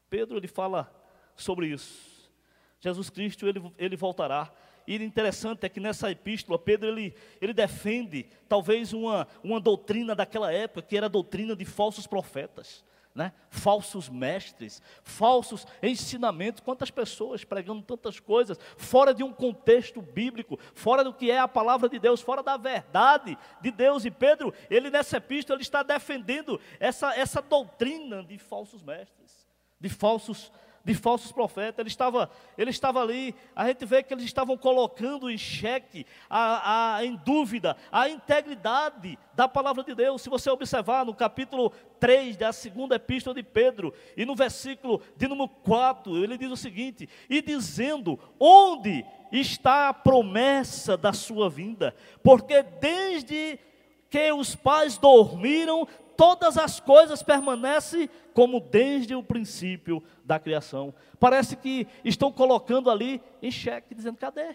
Pedro 0.08 0.38
ele 0.38 0.48
fala 0.48 0.90
sobre 1.36 1.66
isso. 1.66 2.30
Jesus 2.80 3.10
Cristo 3.10 3.46
ele, 3.46 3.62
ele 3.76 3.96
voltará. 3.96 4.50
E 4.86 4.96
interessante 4.96 5.66
é 5.66 5.68
que 5.68 5.78
nessa 5.78 6.10
epístola, 6.10 6.58
Pedro 6.58 6.88
ele, 6.88 7.14
ele 7.38 7.52
defende 7.52 8.30
talvez 8.48 8.94
uma, 8.94 9.28
uma 9.44 9.60
doutrina 9.60 10.14
daquela 10.14 10.50
época, 10.50 10.80
que 10.80 10.96
era 10.96 11.04
a 11.04 11.10
doutrina 11.10 11.54
de 11.54 11.66
falsos 11.66 12.06
profetas 12.06 12.82
né? 13.14 13.32
falsos 13.48 14.08
mestres, 14.08 14.80
falsos 15.02 15.66
ensinamentos. 15.82 16.60
Quantas 16.60 16.90
pessoas 16.90 17.44
pregando 17.44 17.82
tantas 17.82 18.20
coisas, 18.20 18.58
fora 18.76 19.12
de 19.12 19.22
um 19.22 19.32
contexto 19.32 20.00
bíblico, 20.00 20.58
fora 20.74 21.02
do 21.02 21.12
que 21.12 21.30
é 21.30 21.38
a 21.38 21.48
palavra 21.48 21.88
de 21.88 21.98
Deus, 21.98 22.20
fora 22.20 22.42
da 22.42 22.56
verdade 22.56 23.36
de 23.60 23.70
Deus. 23.70 24.04
E 24.04 24.10
Pedro, 24.10 24.54
ele 24.70 24.90
nessa 24.90 25.16
epístola, 25.16 25.56
ele 25.56 25.62
está 25.62 25.82
defendendo 25.82 26.60
essa, 26.78 27.14
essa 27.14 27.42
doutrina 27.42 28.22
de 28.22 28.38
falsos 28.38 28.82
mestres, 28.82 29.46
de 29.78 29.88
falsos 29.88 30.52
de 30.84 30.94
falsos 30.94 31.32
profetas. 31.32 31.78
Ele 31.78 31.88
estava, 31.88 32.30
ele 32.56 32.70
estava 32.70 33.02
ali, 33.02 33.34
a 33.54 33.66
gente 33.66 33.84
vê 33.84 34.02
que 34.02 34.12
eles 34.12 34.24
estavam 34.24 34.56
colocando 34.56 35.30
em 35.30 35.36
xeque, 35.36 36.06
a, 36.28 36.96
a, 36.96 37.04
em 37.04 37.16
dúvida, 37.16 37.76
a 37.90 38.08
integridade 38.08 39.18
da 39.34 39.46
palavra 39.46 39.82
de 39.82 39.94
Deus. 39.94 40.22
Se 40.22 40.30
você 40.30 40.50
observar 40.50 41.04
no 41.04 41.14
capítulo 41.14 41.70
3 41.98 42.36
da 42.36 42.52
segunda 42.52 42.96
epístola 42.96 43.34
de 43.34 43.42
Pedro, 43.42 43.92
e 44.16 44.24
no 44.24 44.34
versículo 44.34 45.02
de 45.16 45.28
número 45.28 45.48
4, 45.48 46.22
ele 46.22 46.38
diz 46.38 46.50
o 46.50 46.56
seguinte: 46.56 47.08
E 47.28 47.42
dizendo, 47.42 48.18
onde 48.38 49.04
está 49.30 49.88
a 49.88 49.94
promessa 49.94 50.96
da 50.96 51.12
sua 51.12 51.48
vinda? 51.48 51.94
Porque 52.22 52.62
desde 52.62 53.58
que 54.10 54.32
os 54.32 54.56
pais 54.56 54.98
dormiram, 54.98 55.86
todas 56.20 56.58
as 56.58 56.78
coisas 56.78 57.22
permanecem 57.22 58.10
como 58.34 58.60
desde 58.60 59.14
o 59.14 59.22
princípio 59.22 60.04
da 60.22 60.38
criação. 60.38 60.94
Parece 61.18 61.56
que 61.56 61.86
estão 62.04 62.30
colocando 62.30 62.90
ali 62.90 63.22
em 63.40 63.50
xeque, 63.50 63.94
dizendo: 63.94 64.18
cadê? 64.18 64.54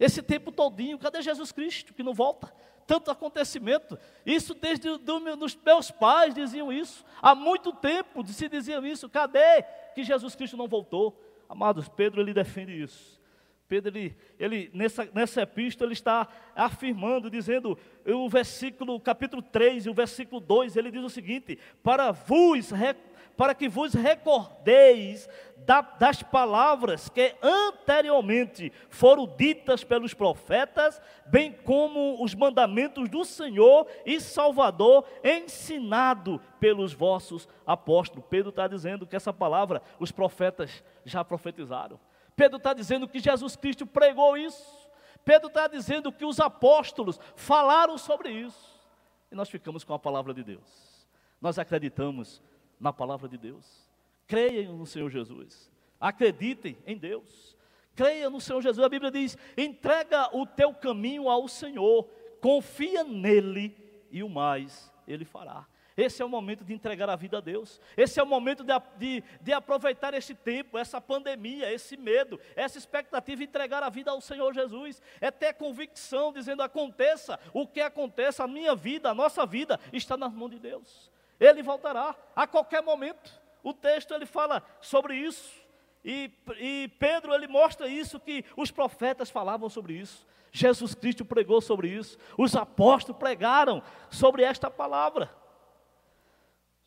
Esse 0.00 0.20
tempo 0.20 0.50
todinho, 0.50 0.98
cadê 0.98 1.22
Jesus 1.22 1.52
Cristo 1.52 1.94
que 1.94 2.02
não 2.02 2.12
volta? 2.12 2.52
Tanto 2.88 3.08
acontecimento, 3.08 3.96
isso 4.26 4.52
desde 4.52 4.98
do, 4.98 5.18
os 5.44 5.56
meus 5.64 5.92
pais 5.92 6.34
diziam 6.34 6.72
isso, 6.72 7.04
há 7.22 7.36
muito 7.36 7.72
tempo 7.72 8.26
se 8.26 8.48
diziam 8.48 8.84
isso, 8.84 9.08
cadê 9.08 9.62
que 9.94 10.02
Jesus 10.02 10.34
Cristo 10.34 10.56
não 10.56 10.66
voltou? 10.66 11.16
Amados, 11.48 11.88
Pedro 11.88 12.20
ele 12.20 12.34
defende 12.34 12.82
isso. 12.82 13.19
Pedro, 13.70 13.96
ele, 13.96 14.16
ele, 14.36 14.70
nessa, 14.74 15.08
nessa 15.14 15.42
epístola, 15.42 15.86
ele 15.86 15.92
está 15.92 16.26
afirmando, 16.56 17.30
dizendo, 17.30 17.78
o 18.04 18.28
versículo, 18.28 18.98
capítulo 18.98 19.40
3 19.40 19.86
e 19.86 19.88
o 19.88 19.94
versículo 19.94 20.40
2, 20.40 20.74
ele 20.76 20.90
diz 20.90 21.04
o 21.04 21.08
seguinte: 21.08 21.56
para 21.80 22.10
vos, 22.10 22.72
para 23.36 23.54
que 23.54 23.68
vos 23.68 23.94
recordeis 23.94 25.28
da, 25.58 25.82
das 25.82 26.20
palavras 26.20 27.08
que 27.08 27.32
anteriormente 27.40 28.72
foram 28.88 29.24
ditas 29.36 29.84
pelos 29.84 30.14
profetas, 30.14 31.00
bem 31.26 31.52
como 31.52 32.24
os 32.24 32.34
mandamentos 32.34 33.08
do 33.08 33.24
Senhor 33.24 33.86
e 34.04 34.20
Salvador, 34.20 35.04
ensinado 35.22 36.40
pelos 36.58 36.92
vossos 36.92 37.48
apóstolos. 37.64 38.26
Pedro 38.28 38.50
está 38.50 38.66
dizendo 38.66 39.06
que 39.06 39.14
essa 39.14 39.32
palavra 39.32 39.80
os 40.00 40.10
profetas 40.10 40.82
já 41.04 41.24
profetizaram. 41.24 42.00
Pedro 42.40 42.56
está 42.56 42.72
dizendo 42.72 43.06
que 43.06 43.20
Jesus 43.20 43.54
Cristo 43.54 43.86
pregou 43.86 44.34
isso. 44.34 44.88
Pedro 45.26 45.48
está 45.48 45.68
dizendo 45.68 46.10
que 46.10 46.24
os 46.24 46.40
apóstolos 46.40 47.20
falaram 47.36 47.98
sobre 47.98 48.30
isso. 48.30 48.80
E 49.30 49.34
nós 49.34 49.50
ficamos 49.50 49.84
com 49.84 49.92
a 49.92 49.98
palavra 49.98 50.32
de 50.32 50.42
Deus. 50.42 51.06
Nós 51.38 51.58
acreditamos 51.58 52.42
na 52.80 52.94
palavra 52.94 53.28
de 53.28 53.36
Deus. 53.36 53.86
Creiam 54.26 54.74
no 54.74 54.86
Senhor 54.86 55.10
Jesus. 55.10 55.70
Acreditem 56.00 56.78
em 56.86 56.96
Deus. 56.96 57.54
Creia 57.94 58.30
no 58.30 58.40
Senhor 58.40 58.62
Jesus. 58.62 58.82
A 58.82 58.88
Bíblia 58.88 59.10
diz: 59.10 59.36
entrega 59.54 60.34
o 60.34 60.46
teu 60.46 60.72
caminho 60.72 61.28
ao 61.28 61.46
Senhor, 61.46 62.08
confia 62.40 63.04
nele 63.04 63.76
e 64.10 64.22
o 64.22 64.30
mais 64.30 64.90
ele 65.06 65.26
fará. 65.26 65.66
Esse 66.00 66.22
é 66.22 66.24
o 66.24 66.30
momento 66.30 66.64
de 66.64 66.72
entregar 66.72 67.10
a 67.10 67.14
vida 67.14 67.36
a 67.36 67.40
Deus. 67.42 67.78
Esse 67.94 68.18
é 68.18 68.22
o 68.22 68.26
momento 68.26 68.64
de, 68.64 68.72
de, 68.96 69.24
de 69.38 69.52
aproveitar 69.52 70.14
esse 70.14 70.34
tempo, 70.34 70.78
essa 70.78 70.98
pandemia, 70.98 71.70
esse 71.70 71.94
medo, 71.94 72.40
essa 72.56 72.78
expectativa 72.78 73.42
e 73.42 73.44
entregar 73.44 73.82
a 73.82 73.90
vida 73.90 74.10
ao 74.10 74.18
Senhor 74.18 74.54
Jesus. 74.54 75.02
É 75.20 75.30
ter 75.30 75.52
convicção, 75.52 76.32
dizendo: 76.32 76.62
aconteça 76.62 77.38
o 77.52 77.66
que 77.66 77.82
aconteça, 77.82 78.44
a 78.44 78.48
minha 78.48 78.74
vida, 78.74 79.10
a 79.10 79.14
nossa 79.14 79.44
vida 79.44 79.78
está 79.92 80.16
nas 80.16 80.32
mãos 80.32 80.52
de 80.52 80.58
Deus. 80.58 81.10
Ele 81.38 81.62
voltará 81.62 82.16
a 82.34 82.46
qualquer 82.46 82.82
momento. 82.82 83.38
O 83.62 83.74
texto 83.74 84.14
ele 84.14 84.24
fala 84.24 84.62
sobre 84.80 85.14
isso. 85.16 85.52
E, 86.02 86.32
e 86.58 86.90
Pedro 86.98 87.34
ele 87.34 87.46
mostra 87.46 87.86
isso 87.88 88.18
que 88.18 88.42
os 88.56 88.70
profetas 88.70 89.28
falavam 89.28 89.68
sobre 89.68 89.92
isso. 89.92 90.26
Jesus 90.50 90.94
Cristo 90.94 91.26
pregou 91.26 91.60
sobre 91.60 91.88
isso. 91.88 92.16
Os 92.38 92.56
apóstolos 92.56 93.18
pregaram 93.18 93.82
sobre 94.08 94.42
esta 94.42 94.70
palavra. 94.70 95.38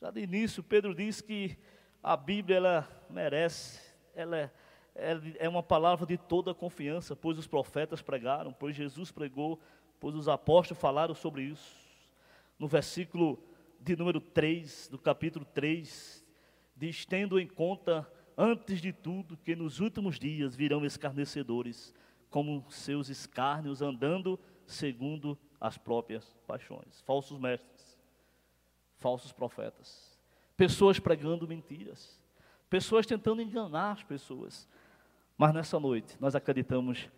Já 0.04 0.12
de 0.12 0.20
início, 0.20 0.62
Pedro 0.62 0.94
diz 0.94 1.22
que 1.22 1.58
a 2.04 2.18
Bíblia 2.18 2.58
ela 2.58 3.06
merece, 3.10 3.80
ela 4.14 4.52
é, 4.94 5.18
é 5.40 5.48
uma 5.48 5.64
palavra 5.64 6.06
de 6.06 6.18
toda 6.18 6.54
confiança, 6.54 7.16
pois 7.16 7.38
os 7.38 7.48
profetas 7.48 8.02
pregaram, 8.02 8.52
pois 8.52 8.76
Jesus 8.76 9.14
pregou, 9.14 9.62
pois 10.02 10.14
os 10.14 10.28
apóstolos 10.28 10.82
falaram 10.82 11.16
sobre 11.16 11.44
isso. 11.44 11.74
No 12.60 12.68
versículo 12.68 13.42
de 13.80 13.96
número 13.96 14.20
3, 14.20 14.90
do 14.90 15.00
capítulo 15.00 15.46
3, 15.46 16.22
diz: 16.76 17.06
Tendo 17.06 17.40
em 17.40 17.48
conta, 17.48 18.06
antes 18.38 18.82
de 18.82 18.92
tudo, 18.92 19.38
que 19.38 19.56
nos 19.56 19.80
últimos 19.80 20.20
dias 20.20 20.54
virão 20.54 20.84
escarnecedores, 20.84 21.96
como 22.30 22.70
seus 22.70 23.08
escárnios, 23.08 23.82
andando 23.82 24.38
segundo 24.68 25.40
as 25.62 25.78
próprias 25.78 26.36
paixões. 26.46 27.00
Falsos 27.06 27.40
mestres 27.40 27.73
falsos 29.04 29.34
profetas, 29.34 30.18
pessoas 30.56 30.98
pregando 30.98 31.46
mentiras, 31.46 32.18
pessoas 32.70 33.06
tentando 33.06 33.42
enganar 33.42 33.92
as 33.92 34.04
pessoas. 34.04 34.66
Mas 35.38 35.54
nessa 35.54 35.78
noite 35.78 36.16
nós 36.22 36.36
acreditamos 36.36 37.10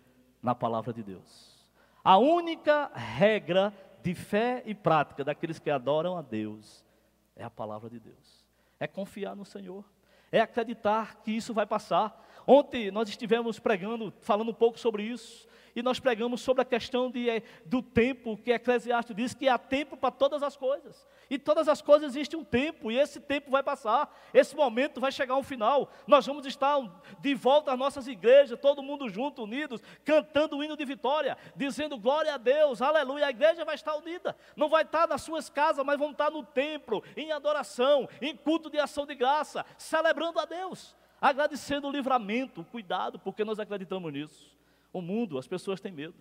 na 0.41 0.55
palavra 0.55 0.91
de 0.91 1.03
Deus. 1.03 1.63
A 2.03 2.17
única 2.17 2.87
regra 2.95 3.71
de 4.01 4.15
fé 4.15 4.63
e 4.65 4.73
prática 4.73 5.23
daqueles 5.23 5.59
que 5.59 5.69
adoram 5.69 6.17
a 6.17 6.23
Deus 6.23 6.83
é 7.35 7.43
a 7.43 7.51
palavra 7.51 7.87
de 7.87 7.99
Deus. 7.99 8.43
É 8.79 8.87
confiar 8.87 9.35
no 9.35 9.45
Senhor, 9.45 9.85
é 10.31 10.41
acreditar 10.41 11.21
que 11.21 11.31
isso 11.31 11.53
vai 11.53 11.67
passar. 11.67 12.24
Ontem 12.47 12.91
nós 12.91 13.09
estivemos 13.09 13.59
pregando, 13.59 14.13
falando 14.21 14.49
um 14.49 14.53
pouco 14.53 14.79
sobre 14.79 15.03
isso 15.03 15.47
e 15.75 15.83
nós 15.83 15.99
pregamos 15.99 16.39
sobre 16.39 16.61
a 16.61 16.65
questão 16.65 17.11
de, 17.11 17.29
eh, 17.29 17.43
do 17.65 17.81
tempo, 17.81 18.37
que 18.37 18.51
Eclesiastes 18.51 19.13
diz 19.13 19.33
que 19.33 19.49
há 19.49 19.57
tempo 19.57 19.97
para 19.97 20.09
todas 20.09 20.41
as 20.41 20.55
coisas. 20.55 21.05
E 21.29 21.37
todas 21.37 21.67
as 21.67 21.81
coisas 21.81 22.11
existem 22.11 22.39
um 22.39 22.45
tempo, 22.45 22.89
e 22.89 22.97
esse 22.97 23.19
tempo 23.19 23.51
vai 23.51 23.61
passar, 23.61 24.09
esse 24.33 24.55
momento 24.55 25.01
vai 25.01 25.11
chegar 25.11 25.33
ao 25.33 25.43
final. 25.43 25.91
Nós 26.07 26.25
vamos 26.25 26.45
estar 26.45 26.77
de 27.19 27.35
volta 27.35 27.73
às 27.73 27.77
nossas 27.77 28.07
igrejas, 28.07 28.57
todo 28.57 28.81
mundo 28.81 29.09
junto, 29.09 29.43
unidos, 29.43 29.81
cantando 30.05 30.55
o 30.55 30.63
hino 30.63 30.77
de 30.77 30.85
vitória, 30.85 31.37
dizendo 31.55 31.97
glória 31.97 32.35
a 32.35 32.37
Deus, 32.37 32.81
aleluia. 32.81 33.25
A 33.25 33.31
igreja 33.31 33.65
vai 33.65 33.75
estar 33.75 33.95
unida, 33.97 34.33
não 34.55 34.69
vai 34.69 34.83
estar 34.83 35.07
nas 35.07 35.23
suas 35.23 35.49
casas, 35.49 35.85
mas 35.85 35.99
vão 35.99 36.11
estar 36.11 36.31
no 36.31 36.43
templo, 36.43 37.03
em 37.17 37.33
adoração, 37.33 38.07
em 38.21 38.33
culto 38.33 38.69
de 38.69 38.79
ação 38.79 39.05
de 39.05 39.15
graça, 39.15 39.65
celebrando 39.77 40.39
a 40.39 40.45
Deus, 40.45 40.95
agradecendo 41.19 41.87
o 41.87 41.91
livramento, 41.91 42.61
o 42.61 42.65
cuidado, 42.65 43.19
porque 43.19 43.43
nós 43.43 43.59
acreditamos 43.59 44.11
nisso. 44.11 44.55
O 44.91 45.01
mundo, 45.01 45.37
as 45.37 45.47
pessoas 45.47 45.81
têm 45.81 45.91
medo. 45.91 46.15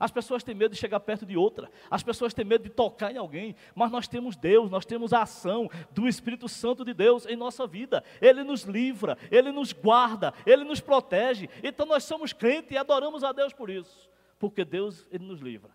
As 0.00 0.12
pessoas 0.12 0.44
têm 0.44 0.54
medo 0.54 0.74
de 0.74 0.80
chegar 0.80 1.00
perto 1.00 1.26
de 1.26 1.36
outra, 1.36 1.68
as 1.90 2.04
pessoas 2.04 2.32
têm 2.32 2.44
medo 2.44 2.62
de 2.62 2.70
tocar 2.70 3.12
em 3.12 3.16
alguém, 3.16 3.56
mas 3.74 3.90
nós 3.90 4.06
temos 4.06 4.36
Deus, 4.36 4.70
nós 4.70 4.86
temos 4.86 5.12
a 5.12 5.22
ação 5.22 5.68
do 5.90 6.06
Espírito 6.06 6.48
Santo 6.48 6.84
de 6.84 6.94
Deus 6.94 7.26
em 7.26 7.34
nossa 7.34 7.66
vida. 7.66 8.04
Ele 8.20 8.44
nos 8.44 8.62
livra, 8.62 9.18
ele 9.28 9.50
nos 9.50 9.72
guarda, 9.72 10.32
ele 10.46 10.62
nos 10.62 10.78
protege. 10.80 11.48
Então 11.64 11.84
nós 11.84 12.04
somos 12.04 12.32
crentes 12.32 12.70
e 12.70 12.76
adoramos 12.76 13.24
a 13.24 13.32
Deus 13.32 13.52
por 13.52 13.68
isso, 13.68 14.08
porque 14.38 14.64
Deus 14.64 15.04
ele 15.10 15.24
nos 15.24 15.40
livra. 15.40 15.70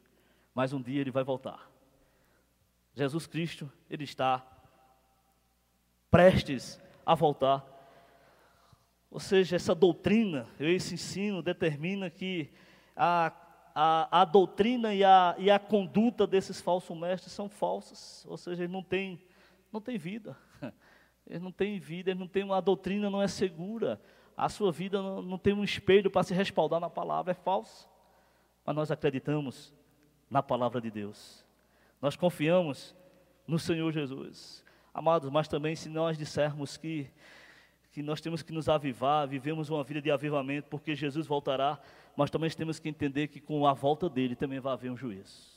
Mas 0.55 0.71
um 0.71 0.81
dia 0.81 1.01
ele 1.01 1.11
vai 1.11 1.23
voltar. 1.25 1.73
Jesus 2.95 3.25
Cristo, 3.25 3.71
Ele 3.89 4.03
está 4.03 4.45
prestes 6.11 6.79
a 7.05 7.15
voltar. 7.15 7.65
Ou 9.13 9.19
seja, 9.19 9.57
essa 9.57 9.75
doutrina, 9.75 10.47
esse 10.59 10.95
ensino 10.95 11.43
determina 11.43 12.09
que 12.09 12.49
a, 12.95 13.31
a, 13.75 14.21
a 14.21 14.25
doutrina 14.25 14.91
e 14.91 15.03
a, 15.03 15.35
e 15.37 15.51
a 15.51 15.59
conduta 15.59 16.25
desses 16.25 16.59
falsos 16.59 16.97
mestres 16.97 17.31
são 17.31 17.47
falsas. 17.47 18.25
Ou 18.27 18.35
seja, 18.37 18.63
eles 18.63 18.73
não 18.73 18.81
têm, 18.81 19.21
não 19.71 19.79
têm 19.79 19.99
vida. 19.99 20.35
Eles 21.25 21.41
não 21.41 21.53
têm 21.53 21.79
vida, 21.79 22.09
eles 22.09 22.19
não 22.19 22.27
têm 22.27 22.43
uma 22.43 22.61
doutrina, 22.61 23.09
não 23.09 23.21
é 23.21 23.29
segura. 23.29 24.01
A 24.35 24.49
sua 24.49 24.73
vida 24.73 25.01
não, 25.01 25.21
não 25.21 25.37
tem 25.37 25.53
um 25.53 25.63
espelho 25.63 26.11
para 26.11 26.21
se 26.21 26.33
respaldar 26.33 26.81
na 26.81 26.89
palavra, 26.89 27.31
é 27.31 27.33
falso. 27.33 27.89
Mas 28.65 28.75
nós 28.75 28.91
acreditamos 28.91 29.73
na 30.29 30.43
palavra 30.43 30.81
de 30.81 30.91
Deus. 30.91 31.45
Nós 32.01 32.17
confiamos 32.17 32.93
no 33.47 33.57
Senhor 33.57 33.89
Jesus. 33.93 34.65
Amados, 34.93 35.29
mas 35.29 35.47
também 35.47 35.77
se 35.77 35.87
nós 35.87 36.17
dissermos 36.17 36.75
que, 36.75 37.09
que 37.93 38.01
nós 38.01 38.19
temos 38.19 38.41
que 38.41 38.51
nos 38.51 38.67
avivar, 38.67 39.27
vivemos 39.27 39.69
uma 39.69 39.83
vida 39.83 40.01
de 40.01 40.09
avivamento, 40.09 40.67
porque 40.67 40.95
Jesus 40.95 41.27
voltará, 41.27 41.79
mas 42.17 42.31
também 42.31 42.49
temos 42.49 42.79
que 42.79 42.89
entender 42.89 43.27
que 43.27 43.39
com 43.39 43.67
a 43.67 43.73
volta 43.73 44.09
dele 44.09 44.35
também 44.35 44.59
vai 44.59 44.73
haver 44.73 44.91
um 44.91 44.97
juízo. 44.97 45.53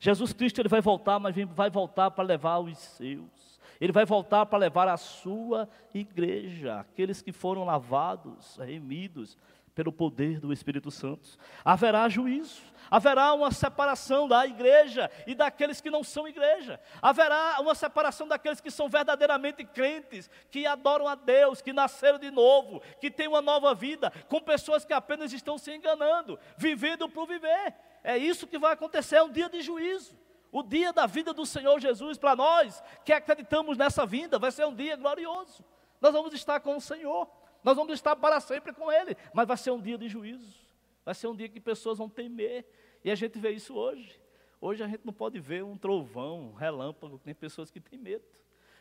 Jesus 0.00 0.32
Cristo 0.32 0.60
ele 0.60 0.68
vai 0.68 0.80
voltar, 0.80 1.20
mas 1.20 1.36
vai 1.54 1.68
voltar 1.68 2.10
para 2.10 2.24
levar 2.24 2.58
os 2.58 2.78
seus. 2.78 3.60
Ele 3.78 3.92
vai 3.92 4.06
voltar 4.06 4.46
para 4.46 4.58
levar 4.58 4.88
a 4.88 4.96
sua 4.96 5.68
igreja, 5.92 6.80
aqueles 6.80 7.20
que 7.20 7.32
foram 7.32 7.64
lavados, 7.64 8.56
remidos 8.56 9.36
pelo 9.74 9.92
poder 9.92 10.38
do 10.38 10.52
Espírito 10.52 10.90
Santo. 10.90 11.36
Haverá 11.64 12.08
juízo, 12.08 12.62
haverá 12.90 13.32
uma 13.34 13.50
separação 13.50 14.28
da 14.28 14.46
igreja 14.46 15.10
e 15.26 15.34
daqueles 15.34 15.80
que 15.80 15.90
não 15.90 16.04
são 16.04 16.28
igreja. 16.28 16.80
Haverá 17.02 17.56
uma 17.60 17.74
separação 17.74 18.28
daqueles 18.28 18.60
que 18.60 18.70
são 18.70 18.88
verdadeiramente 18.88 19.64
crentes, 19.64 20.30
que 20.50 20.66
adoram 20.66 21.08
a 21.08 21.14
Deus, 21.14 21.60
que 21.60 21.72
nasceram 21.72 22.18
de 22.18 22.30
novo, 22.30 22.80
que 23.00 23.10
têm 23.10 23.26
uma 23.26 23.42
nova 23.42 23.74
vida, 23.74 24.12
com 24.28 24.40
pessoas 24.40 24.84
que 24.84 24.92
apenas 24.92 25.32
estão 25.32 25.58
se 25.58 25.74
enganando, 25.74 26.38
vivendo 26.56 27.08
por 27.08 27.26
viver. 27.26 27.74
É 28.02 28.16
isso 28.16 28.46
que 28.46 28.58
vai 28.58 28.72
acontecer, 28.72 29.16
é 29.16 29.22
um 29.22 29.30
dia 29.30 29.48
de 29.48 29.60
juízo. 29.60 30.16
O 30.52 30.62
dia 30.62 30.92
da 30.92 31.04
vida 31.04 31.34
do 31.34 31.44
Senhor 31.44 31.80
Jesus 31.80 32.16
para 32.16 32.36
nós 32.36 32.80
que 33.04 33.12
acreditamos 33.12 33.76
nessa 33.76 34.06
vinda 34.06 34.38
vai 34.38 34.52
ser 34.52 34.64
um 34.64 34.74
dia 34.74 34.94
glorioso. 34.94 35.64
Nós 36.00 36.12
vamos 36.12 36.32
estar 36.32 36.60
com 36.60 36.76
o 36.76 36.80
Senhor. 36.80 37.28
Nós 37.64 37.76
vamos 37.76 37.94
estar 37.94 38.14
para 38.14 38.38
sempre 38.40 38.74
com 38.74 38.92
Ele, 38.92 39.16
mas 39.32 39.48
vai 39.48 39.56
ser 39.56 39.70
um 39.70 39.80
dia 39.80 39.96
de 39.96 40.06
juízo. 40.06 40.54
Vai 41.02 41.14
ser 41.14 41.28
um 41.28 41.34
dia 41.34 41.48
que 41.48 41.58
pessoas 41.58 41.96
vão 41.96 42.10
temer. 42.10 42.66
E 43.02 43.10
a 43.10 43.14
gente 43.14 43.38
vê 43.38 43.50
isso 43.52 43.74
hoje. 43.74 44.20
Hoje 44.60 44.82
a 44.82 44.86
gente 44.86 45.04
não 45.04 45.12
pode 45.12 45.40
ver 45.40 45.64
um 45.64 45.76
trovão, 45.76 46.50
um 46.50 46.52
relâmpago, 46.52 47.18
tem 47.18 47.34
pessoas 47.34 47.70
que 47.70 47.80
têm 47.80 47.98
medo. 47.98 48.24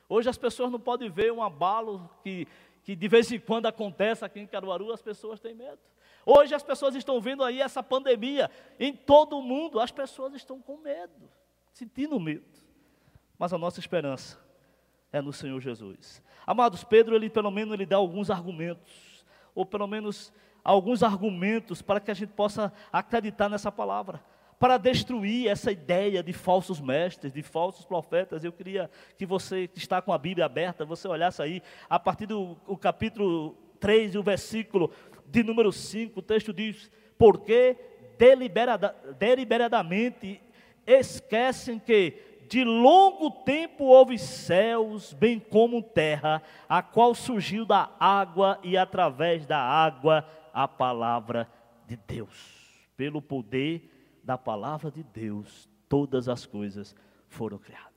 Hoje 0.08 0.30
as 0.30 0.38
pessoas 0.38 0.70
não 0.70 0.80
podem 0.80 1.10
ver 1.10 1.32
um 1.32 1.42
abalo 1.42 2.10
que, 2.22 2.46
que 2.84 2.96
de 2.96 3.08
vez 3.08 3.32
em 3.32 3.40
quando 3.40 3.68
acontece 3.68 4.24
aqui 4.24 4.42
em 4.42 4.48
Caruaru, 4.48 4.92
as 4.92 5.02
pessoas 5.02 5.40
têm 5.40 5.54
medo. 5.54 5.80
Hoje 6.26 6.54
as 6.54 6.64
pessoas 6.64 6.96
estão 6.96 7.20
vendo 7.20 7.44
aí 7.44 7.62
essa 7.62 7.82
pandemia 7.82 8.52
em 8.80 8.94
todo 8.94 9.38
o 9.38 9.42
mundo, 9.42 9.80
as 9.80 9.92
pessoas 9.92 10.34
estão 10.34 10.62
com 10.62 10.78
medo, 10.78 11.30
sentindo 11.74 12.20
medo. 12.20 12.46
Mas 13.38 13.54
a 13.54 13.58
nossa 13.58 13.80
esperança 13.80 14.38
é 15.14 15.22
no 15.22 15.32
Senhor 15.32 15.62
Jesus. 15.62 16.22
Amados, 16.46 16.84
Pedro, 16.84 17.16
ele 17.16 17.30
pelo 17.30 17.52
menos 17.52 17.76
ele 17.76 17.86
dá 17.86 17.98
alguns 17.98 18.32
argumentos, 18.32 19.24
ou 19.54 19.64
pelo 19.64 19.88
menos 19.88 20.34
alguns 20.64 21.04
argumentos 21.04 21.82
para 21.84 22.00
que 22.00 22.10
a 22.10 22.14
gente 22.16 22.32
possa 22.32 22.74
acreditar 22.92 23.48
nessa 23.48 23.72
palavra, 23.72 24.24
para 24.60 24.78
destruir 24.78 25.48
essa 25.48 25.72
ideia 25.72 26.24
de 26.24 26.34
falsos 26.34 26.82
mestres, 26.82 27.32
de 27.32 27.44
falsos 27.44 27.86
profetas. 27.86 28.44
Eu 28.44 28.52
queria 28.52 28.90
que 29.18 29.26
você 29.26 29.68
que 29.68 29.78
está 29.78 30.02
com 30.02 30.12
a 30.12 30.18
Bíblia 30.18 30.46
aberta, 30.46 30.84
você 30.84 31.08
olhasse 31.08 31.42
aí, 31.42 31.62
a 31.88 32.00
partir 32.00 32.26
do 32.26 32.56
capítulo 32.82 33.56
3 33.80 34.16
e 34.16 34.18
o 34.18 34.24
versículo 34.24 34.92
de 35.28 35.44
número 35.44 35.72
5, 35.72 36.20
o 36.20 36.24
texto 36.24 36.52
diz: 36.52 36.90
Porque 37.18 37.78
deliberada, 38.18 38.96
deliberadamente 39.20 40.42
esquecem 40.88 41.78
que 41.78 42.33
de 42.54 42.64
longo 42.64 43.32
tempo 43.32 43.86
houve 43.86 44.16
céus, 44.20 45.12
bem 45.12 45.40
como 45.40 45.82
terra, 45.82 46.40
a 46.70 46.84
qual 46.84 47.16
surgiu 47.16 47.66
da 47.66 47.90
água 48.00 48.60
e 48.62 48.78
através 48.78 49.44
da 49.48 49.58
água 49.58 50.24
a 50.54 50.68
palavra 50.68 51.52
de 51.88 51.98
Deus. 51.98 52.88
Pelo 52.96 53.24
poder 53.24 54.20
da 54.24 54.38
palavra 54.38 54.92
de 54.92 55.02
Deus, 55.02 55.68
todas 55.90 56.30
as 56.30 56.46
coisas 56.46 56.96
foram 57.28 57.58
criadas. 57.58 57.92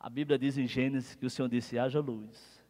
A 0.00 0.10
Bíblia 0.10 0.36
diz 0.36 0.58
em 0.58 0.66
Gênesis 0.66 1.14
que 1.14 1.24
o 1.24 1.30
Senhor 1.30 1.48
disse: 1.48 1.78
haja 1.78 2.00
luz, 2.00 2.60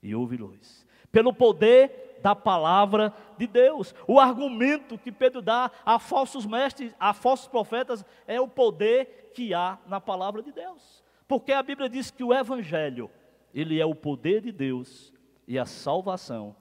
e 0.00 0.14
houve 0.14 0.36
luz. 0.36 0.85
Pelo 1.10 1.32
poder 1.32 2.18
da 2.22 2.34
palavra 2.34 3.14
de 3.38 3.46
Deus. 3.46 3.94
O 4.06 4.18
argumento 4.18 4.98
que 4.98 5.12
Pedro 5.12 5.40
dá 5.40 5.70
a 5.84 5.98
falsos 5.98 6.46
mestres, 6.46 6.94
a 6.98 7.14
falsos 7.14 7.46
profetas, 7.46 8.04
é 8.26 8.40
o 8.40 8.48
poder 8.48 9.30
que 9.34 9.54
há 9.54 9.78
na 9.86 10.00
palavra 10.00 10.42
de 10.42 10.52
Deus. 10.52 11.04
Porque 11.28 11.52
a 11.52 11.62
Bíblia 11.62 11.88
diz 11.88 12.10
que 12.10 12.24
o 12.24 12.34
evangelho, 12.34 13.10
ele 13.54 13.80
é 13.80 13.86
o 13.86 13.94
poder 13.94 14.40
de 14.40 14.52
Deus 14.52 15.12
e 15.46 15.58
a 15.58 15.64
salvação 15.64 16.56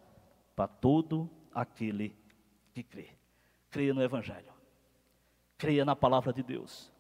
para 0.56 0.68
todo 0.68 1.30
aquele 1.54 2.16
que 2.74 2.84
crê. 2.84 3.10
Creia 3.70 3.94
no 3.94 4.04
evangelho. 4.04 4.54
Creia 5.58 5.86
na 5.86 5.96
palavra 5.96 6.32
de 6.32 6.44
Deus. 6.44 6.92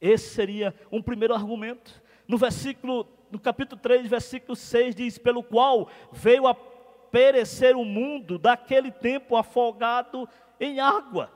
Esse 0.00 0.34
seria 0.34 0.74
um 0.90 1.00
primeiro 1.00 1.34
argumento. 1.34 2.02
No 2.26 2.36
versículo, 2.36 3.06
no 3.30 3.38
capítulo 3.38 3.80
3, 3.80 4.06
versículo 4.06 4.56
6 4.56 4.94
diz: 4.94 5.18
"Pelo 5.18 5.42
qual 5.42 5.88
veio 6.12 6.46
a 6.46 6.54
perecer 7.12 7.76
o 7.76 7.84
mundo 7.84 8.38
daquele 8.38 8.90
tempo 8.90 9.36
afogado 9.36 10.28
em 10.58 10.80
água." 10.80 11.30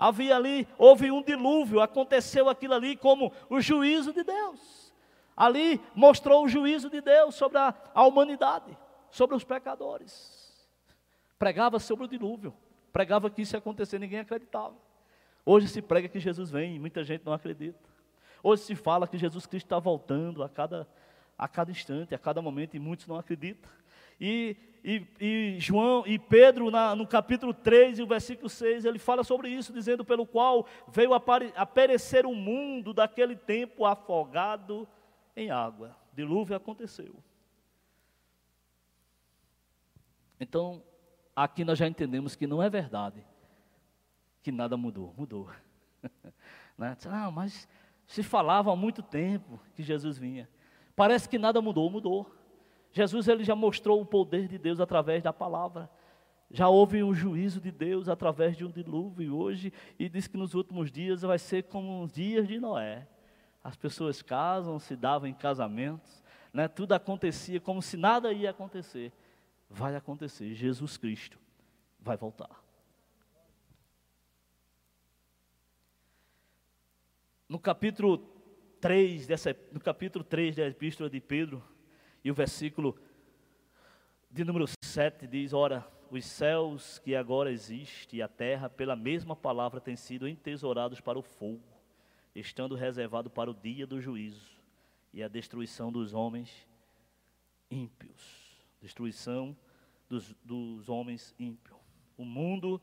havia 0.00 0.34
ali, 0.34 0.66
houve 0.78 1.10
um 1.10 1.22
dilúvio, 1.22 1.78
aconteceu 1.78 2.48
aquilo 2.48 2.72
ali 2.72 2.96
como 2.96 3.30
o 3.50 3.60
juízo 3.60 4.14
de 4.14 4.24
Deus. 4.24 4.90
Ali 5.36 5.78
mostrou 5.94 6.44
o 6.44 6.48
juízo 6.48 6.88
de 6.88 7.02
Deus 7.02 7.34
sobre 7.34 7.58
a, 7.58 7.74
a 7.94 8.06
humanidade, 8.06 8.76
sobre 9.10 9.36
os 9.36 9.44
pecadores. 9.44 10.66
Pregava 11.38 11.78
sobre 11.78 12.06
o 12.06 12.08
dilúvio, 12.08 12.54
pregava 12.90 13.28
que 13.28 13.42
isso 13.42 13.54
ia 13.54 13.58
acontecer, 13.58 13.98
ninguém 13.98 14.20
acreditava. 14.20 14.74
Hoje 15.44 15.68
se 15.68 15.82
prega 15.82 16.08
que 16.08 16.18
Jesus 16.18 16.50
vem, 16.50 16.78
muita 16.78 17.04
gente 17.04 17.24
não 17.24 17.34
acredita. 17.34 17.78
Hoje 18.42 18.62
se 18.62 18.74
fala 18.74 19.06
que 19.06 19.18
Jesus 19.18 19.46
Cristo 19.46 19.66
está 19.66 19.78
voltando 19.78 20.42
a 20.42 20.48
cada, 20.48 20.88
a 21.36 21.46
cada 21.46 21.70
instante, 21.70 22.14
a 22.14 22.18
cada 22.18 22.40
momento, 22.40 22.74
e 22.74 22.78
muitos 22.78 23.06
não 23.06 23.16
acreditam. 23.16 23.70
E 24.20 24.56
e, 24.82 25.06
e 25.20 25.60
João 25.60 26.06
e 26.06 26.18
Pedro, 26.18 26.70
na, 26.70 26.96
no 26.96 27.06
capítulo 27.06 27.52
3 27.52 27.98
e 27.98 28.02
o 28.02 28.06
versículo 28.06 28.48
6, 28.48 28.86
ele 28.86 28.98
fala 28.98 29.22
sobre 29.22 29.50
isso, 29.50 29.72
dizendo: 29.72 30.04
pelo 30.04 30.26
qual 30.26 30.66
veio 30.88 31.12
a, 31.12 31.66
perecer 31.66 32.24
o 32.24 32.34
mundo 32.34 32.94
daquele 32.94 33.36
tempo 33.36 33.84
afogado 33.84 34.88
em 35.36 35.50
água. 35.50 35.94
Dilúvio 36.14 36.56
aconteceu. 36.56 37.14
Então, 40.38 40.82
aqui 41.36 41.62
nós 41.62 41.78
já 41.78 41.86
entendemos 41.86 42.34
que 42.34 42.46
não 42.46 42.62
é 42.62 42.70
verdade 42.70 43.24
que 44.42 44.50
nada 44.50 44.76
mudou. 44.76 45.14
Mudou. 45.16 45.50
né? 46.76 46.96
Ah, 47.06 47.30
mas 47.30 47.68
se 48.06 48.22
falava 48.22 48.72
há 48.72 48.76
muito 48.76 49.02
tempo 49.02 49.60
que 49.74 49.82
Jesus 49.82 50.16
vinha. 50.16 50.48
Parece 50.96 51.28
que 51.28 51.38
nada 51.38 51.60
mudou, 51.60 51.90
mudou. 51.90 52.34
Jesus 52.92 53.28
ele 53.28 53.44
já 53.44 53.54
mostrou 53.54 54.00
o 54.00 54.06
poder 54.06 54.48
de 54.48 54.58
Deus 54.58 54.80
através 54.80 55.22
da 55.22 55.32
palavra. 55.32 55.90
Já 56.50 56.68
houve 56.68 57.02
um 57.02 57.14
juízo 57.14 57.60
de 57.60 57.70
Deus 57.70 58.08
através 58.08 58.56
de 58.56 58.64
um 58.64 58.70
dilúvio 58.70 59.36
hoje 59.36 59.72
e 59.98 60.08
diz 60.08 60.26
que 60.26 60.36
nos 60.36 60.54
últimos 60.54 60.90
dias 60.90 61.22
vai 61.22 61.38
ser 61.38 61.64
como 61.64 62.02
os 62.02 62.12
dias 62.12 62.48
de 62.48 62.58
Noé. 62.58 63.06
As 63.62 63.76
pessoas 63.76 64.20
casam, 64.20 64.78
se 64.78 64.96
davam 64.96 65.28
em 65.28 65.34
casamentos, 65.34 66.22
né? 66.52 66.66
tudo 66.66 66.92
acontecia 66.92 67.60
como 67.60 67.80
se 67.80 67.96
nada 67.96 68.32
ia 68.32 68.50
acontecer. 68.50 69.12
Vai 69.68 69.94
acontecer, 69.94 70.52
Jesus 70.54 70.96
Cristo 70.96 71.38
vai 72.00 72.16
voltar. 72.16 72.64
No 77.48 77.58
capítulo 77.58 78.18
3 78.80 79.26
dessa, 79.26 79.56
no 79.70 79.80
capítulo 79.80 80.24
3 80.24 80.56
da 80.56 80.66
epístola 80.66 81.10
de 81.10 81.20
Pedro, 81.20 81.62
e 82.22 82.30
o 82.30 82.34
versículo 82.34 82.96
de 84.30 84.44
número 84.44 84.66
7 84.82 85.26
diz: 85.26 85.52
Ora, 85.52 85.86
os 86.10 86.24
céus 86.24 86.98
que 86.98 87.14
agora 87.14 87.50
existem 87.50 88.18
e 88.18 88.22
a 88.22 88.28
terra, 88.28 88.68
pela 88.68 88.94
mesma 88.94 89.34
palavra, 89.34 89.80
têm 89.80 89.96
sido 89.96 90.28
entesourados 90.28 91.00
para 91.00 91.18
o 91.18 91.22
fogo, 91.22 91.62
estando 92.34 92.74
reservado 92.74 93.30
para 93.30 93.50
o 93.50 93.54
dia 93.54 93.86
do 93.86 94.00
juízo 94.00 94.60
e 95.12 95.22
a 95.22 95.28
destruição 95.28 95.90
dos 95.90 96.12
homens 96.12 96.66
ímpios. 97.70 98.40
Destruição 98.80 99.56
dos, 100.08 100.34
dos 100.44 100.88
homens 100.88 101.34
ímpios. 101.38 101.78
O 102.16 102.24
mundo 102.24 102.80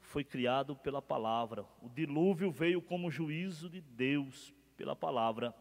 foi 0.00 0.24
criado 0.24 0.76
pela 0.76 1.00
palavra. 1.00 1.64
O 1.80 1.88
dilúvio 1.88 2.50
veio 2.50 2.80
como 2.82 3.10
juízo 3.10 3.68
de 3.68 3.80
Deus 3.80 4.54
pela 4.76 4.94
palavra 4.94 5.54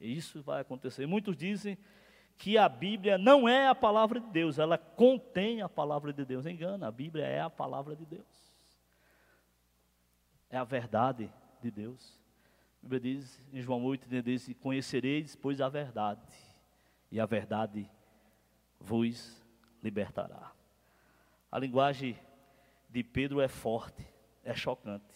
E 0.00 0.16
isso 0.16 0.42
vai 0.42 0.60
acontecer. 0.60 1.06
Muitos 1.06 1.36
dizem 1.36 1.76
que 2.38 2.58
a 2.58 2.68
Bíblia 2.68 3.16
não 3.16 3.48
é 3.48 3.68
a 3.68 3.74
palavra 3.74 4.20
de 4.20 4.28
Deus, 4.30 4.58
ela 4.58 4.76
contém 4.76 5.62
a 5.62 5.68
palavra 5.68 6.12
de 6.12 6.24
Deus. 6.24 6.46
Engana, 6.46 6.88
a 6.88 6.90
Bíblia 6.90 7.24
é 7.24 7.40
a 7.40 7.50
palavra 7.50 7.94
de 7.94 8.04
Deus. 8.04 8.52
É 10.50 10.56
a 10.56 10.64
verdade 10.64 11.32
de 11.60 11.70
Deus. 11.70 12.20
A 12.80 12.82
Bíblia 12.82 13.00
diz 13.00 13.40
em 13.52 13.60
João 13.60 13.84
8, 13.84 14.22
diz, 14.22 14.50
conhecereis, 14.60 15.36
pois, 15.36 15.60
a 15.60 15.68
verdade, 15.68 16.20
e 17.10 17.20
a 17.20 17.26
verdade 17.26 17.88
vos 18.80 19.40
libertará. 19.82 20.52
A 21.50 21.58
linguagem 21.58 22.18
de 22.88 23.02
Pedro 23.02 23.40
é 23.40 23.48
forte, 23.48 24.04
é 24.42 24.54
chocante. 24.54 25.11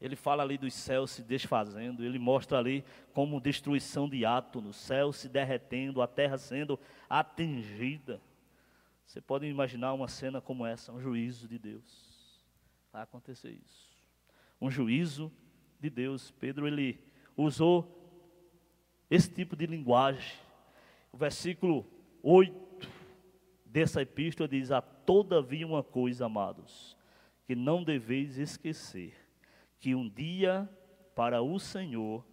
Ele 0.00 0.14
fala 0.14 0.44
ali 0.44 0.56
dos 0.56 0.74
céus 0.74 1.10
se 1.10 1.22
desfazendo, 1.22 2.04
ele 2.04 2.18
mostra 2.18 2.58
ali 2.58 2.84
como 3.12 3.40
destruição 3.40 4.08
de 4.08 4.24
átomos, 4.24 4.76
céu 4.76 5.12
se 5.12 5.28
derretendo, 5.28 6.00
a 6.00 6.06
terra 6.06 6.38
sendo 6.38 6.78
atingida. 7.10 8.20
Você 9.04 9.20
pode 9.20 9.46
imaginar 9.46 9.92
uma 9.94 10.06
cena 10.06 10.40
como 10.40 10.64
essa, 10.64 10.92
um 10.92 11.00
juízo 11.00 11.48
de 11.48 11.58
Deus. 11.58 12.44
Vai 12.92 13.02
acontecer 13.02 13.50
isso. 13.50 13.88
Um 14.60 14.70
juízo 14.70 15.32
de 15.80 15.90
Deus. 15.90 16.30
Pedro 16.30 16.68
ele 16.68 17.00
usou 17.36 17.96
esse 19.10 19.30
tipo 19.30 19.56
de 19.56 19.66
linguagem. 19.66 20.38
O 21.10 21.16
versículo 21.16 21.84
8 22.22 22.88
dessa 23.64 24.02
epístola 24.02 24.48
diz: 24.48 24.70
A 24.70 24.80
todavia 24.80 25.66
uma 25.66 25.82
coisa, 25.82 26.26
amados, 26.26 26.96
que 27.46 27.56
não 27.56 27.82
deveis 27.82 28.38
esquecer 28.38 29.27
que 29.78 29.94
um 29.94 30.08
dia 30.08 30.68
para 31.14 31.42
o 31.42 31.58
Senhor, 31.58 32.24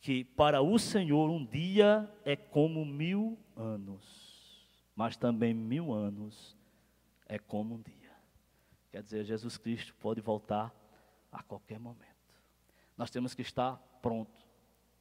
que 0.00 0.24
para 0.24 0.62
o 0.62 0.78
Senhor 0.78 1.30
um 1.30 1.44
dia 1.44 2.10
é 2.24 2.36
como 2.36 2.84
mil 2.84 3.38
anos, 3.56 4.66
mas 4.94 5.16
também 5.16 5.52
mil 5.52 5.92
anos 5.92 6.56
é 7.26 7.38
como 7.38 7.74
um 7.74 7.82
dia. 7.82 8.12
Quer 8.90 9.02
dizer, 9.02 9.24
Jesus 9.24 9.58
Cristo 9.58 9.94
pode 9.96 10.20
voltar 10.20 10.74
a 11.30 11.42
qualquer 11.42 11.78
momento. 11.78 12.06
Nós 12.96 13.10
temos 13.10 13.34
que 13.34 13.42
estar 13.42 13.76
pronto, 14.00 14.46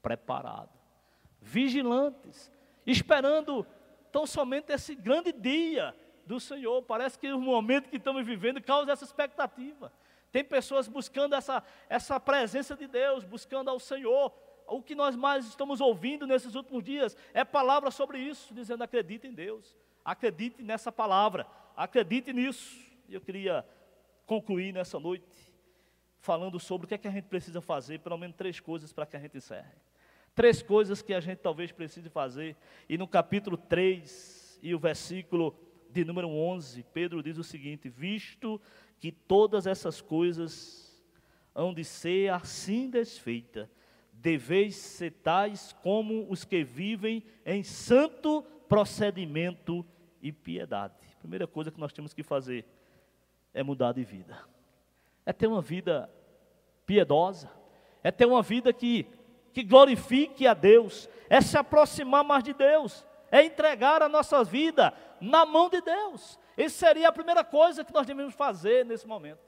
preparado, 0.01 0.77
vigilantes, 1.41 2.51
esperando 2.85 3.65
tão 4.11 4.25
somente 4.25 4.71
esse 4.71 4.93
grande 4.93 5.31
dia 5.31 5.95
do 6.25 6.39
Senhor. 6.39 6.81
Parece 6.83 7.17
que 7.17 7.31
o 7.31 7.39
momento 7.39 7.89
que 7.89 7.97
estamos 7.97 8.25
vivendo 8.25 8.61
causa 8.61 8.91
essa 8.91 9.05
expectativa. 9.05 9.91
Tem 10.31 10.43
pessoas 10.43 10.87
buscando 10.87 11.35
essa, 11.35 11.63
essa 11.89 12.19
presença 12.19 12.75
de 12.75 12.87
Deus, 12.87 13.23
buscando 13.23 13.69
ao 13.69 13.79
Senhor. 13.79 14.33
O 14.67 14.81
que 14.81 14.95
nós 14.95 15.15
mais 15.15 15.45
estamos 15.45 15.79
ouvindo 15.79 16.27
nesses 16.27 16.53
últimos 16.53 16.83
dias 16.83 17.15
é 17.33 17.43
palavra 17.45 17.89
sobre 17.89 18.19
isso, 18.19 18.53
dizendo: 18.53 18.83
acredite 18.83 19.27
em 19.27 19.33
Deus, 19.33 19.75
acredite 20.03 20.61
nessa 20.61 20.91
palavra, 20.91 21.47
acredite 21.75 22.33
nisso. 22.33 22.77
E 23.07 23.13
eu 23.13 23.21
queria 23.21 23.65
concluir 24.25 24.73
nessa 24.73 24.99
noite 24.99 25.47
falando 26.19 26.59
sobre 26.59 26.85
o 26.85 26.87
que 26.87 26.95
é 26.95 26.97
que 26.97 27.07
a 27.07 27.11
gente 27.11 27.25
precisa 27.25 27.61
fazer, 27.61 27.99
pelo 27.99 28.17
menos 28.17 28.35
três 28.35 28.59
coisas 28.59 28.91
para 28.91 29.05
que 29.05 29.15
a 29.15 29.19
gente 29.19 29.37
encerre. 29.37 29.71
Três 30.35 30.61
coisas 30.61 31.01
que 31.01 31.13
a 31.13 31.19
gente 31.19 31.39
talvez 31.39 31.71
precise 31.71 32.09
fazer. 32.09 32.55
E 32.89 32.97
no 32.97 33.07
capítulo 33.07 33.55
3 33.57 34.59
e 34.61 34.75
o 34.75 34.79
versículo 34.79 35.57
de 35.97 36.05
número 36.05 36.29
11, 36.29 36.83
Pedro 36.93 37.23
diz 37.23 37.37
o 37.37 37.43
seguinte: 37.43 37.89
Visto 37.89 38.61
que 38.99 39.11
todas 39.11 39.65
essas 39.65 39.99
coisas 39.99 41.03
hão 41.55 41.73
de 41.73 41.83
ser 41.83 42.31
assim 42.31 42.89
desfeitas, 42.89 43.67
deveis 44.13 44.75
ser 44.75 45.11
tais 45.11 45.73
como 45.81 46.29
os 46.29 46.45
que 46.45 46.63
vivem 46.63 47.23
em 47.45 47.63
santo 47.63 48.43
procedimento 48.69 49.83
e 50.21 50.31
piedade. 50.31 50.93
Primeira 51.19 51.47
coisa 51.47 51.71
que 51.71 51.79
nós 51.79 51.93
temos 51.93 52.13
que 52.13 52.21
fazer 52.21 52.65
é 53.53 53.63
mudar 53.63 53.93
de 53.93 54.03
vida, 54.03 54.37
é 55.25 55.33
ter 55.33 55.47
uma 55.47 55.61
vida 55.61 56.09
piedosa, 56.85 57.49
é 58.03 58.11
ter 58.11 58.25
uma 58.25 58.43
vida 58.43 58.71
que, 58.71 59.07
que 59.51 59.63
glorifique 59.63 60.45
a 60.45 60.53
Deus, 60.53 61.09
é 61.27 61.41
se 61.41 61.57
aproximar 61.57 62.23
mais 62.23 62.43
de 62.43 62.53
Deus, 62.53 63.06
é 63.31 63.43
entregar 63.43 64.01
a 64.01 64.09
nossa 64.09 64.43
vida 64.43 64.93
na 65.19 65.45
mão 65.45 65.69
de 65.69 65.81
Deus. 65.81 66.39
Isso 66.57 66.77
seria 66.77 67.09
a 67.09 67.11
primeira 67.11 67.43
coisa 67.43 67.83
que 67.83 67.93
nós 67.93 68.07
devemos 68.07 68.33
fazer 68.33 68.85
nesse 68.85 69.07
momento. 69.07 69.39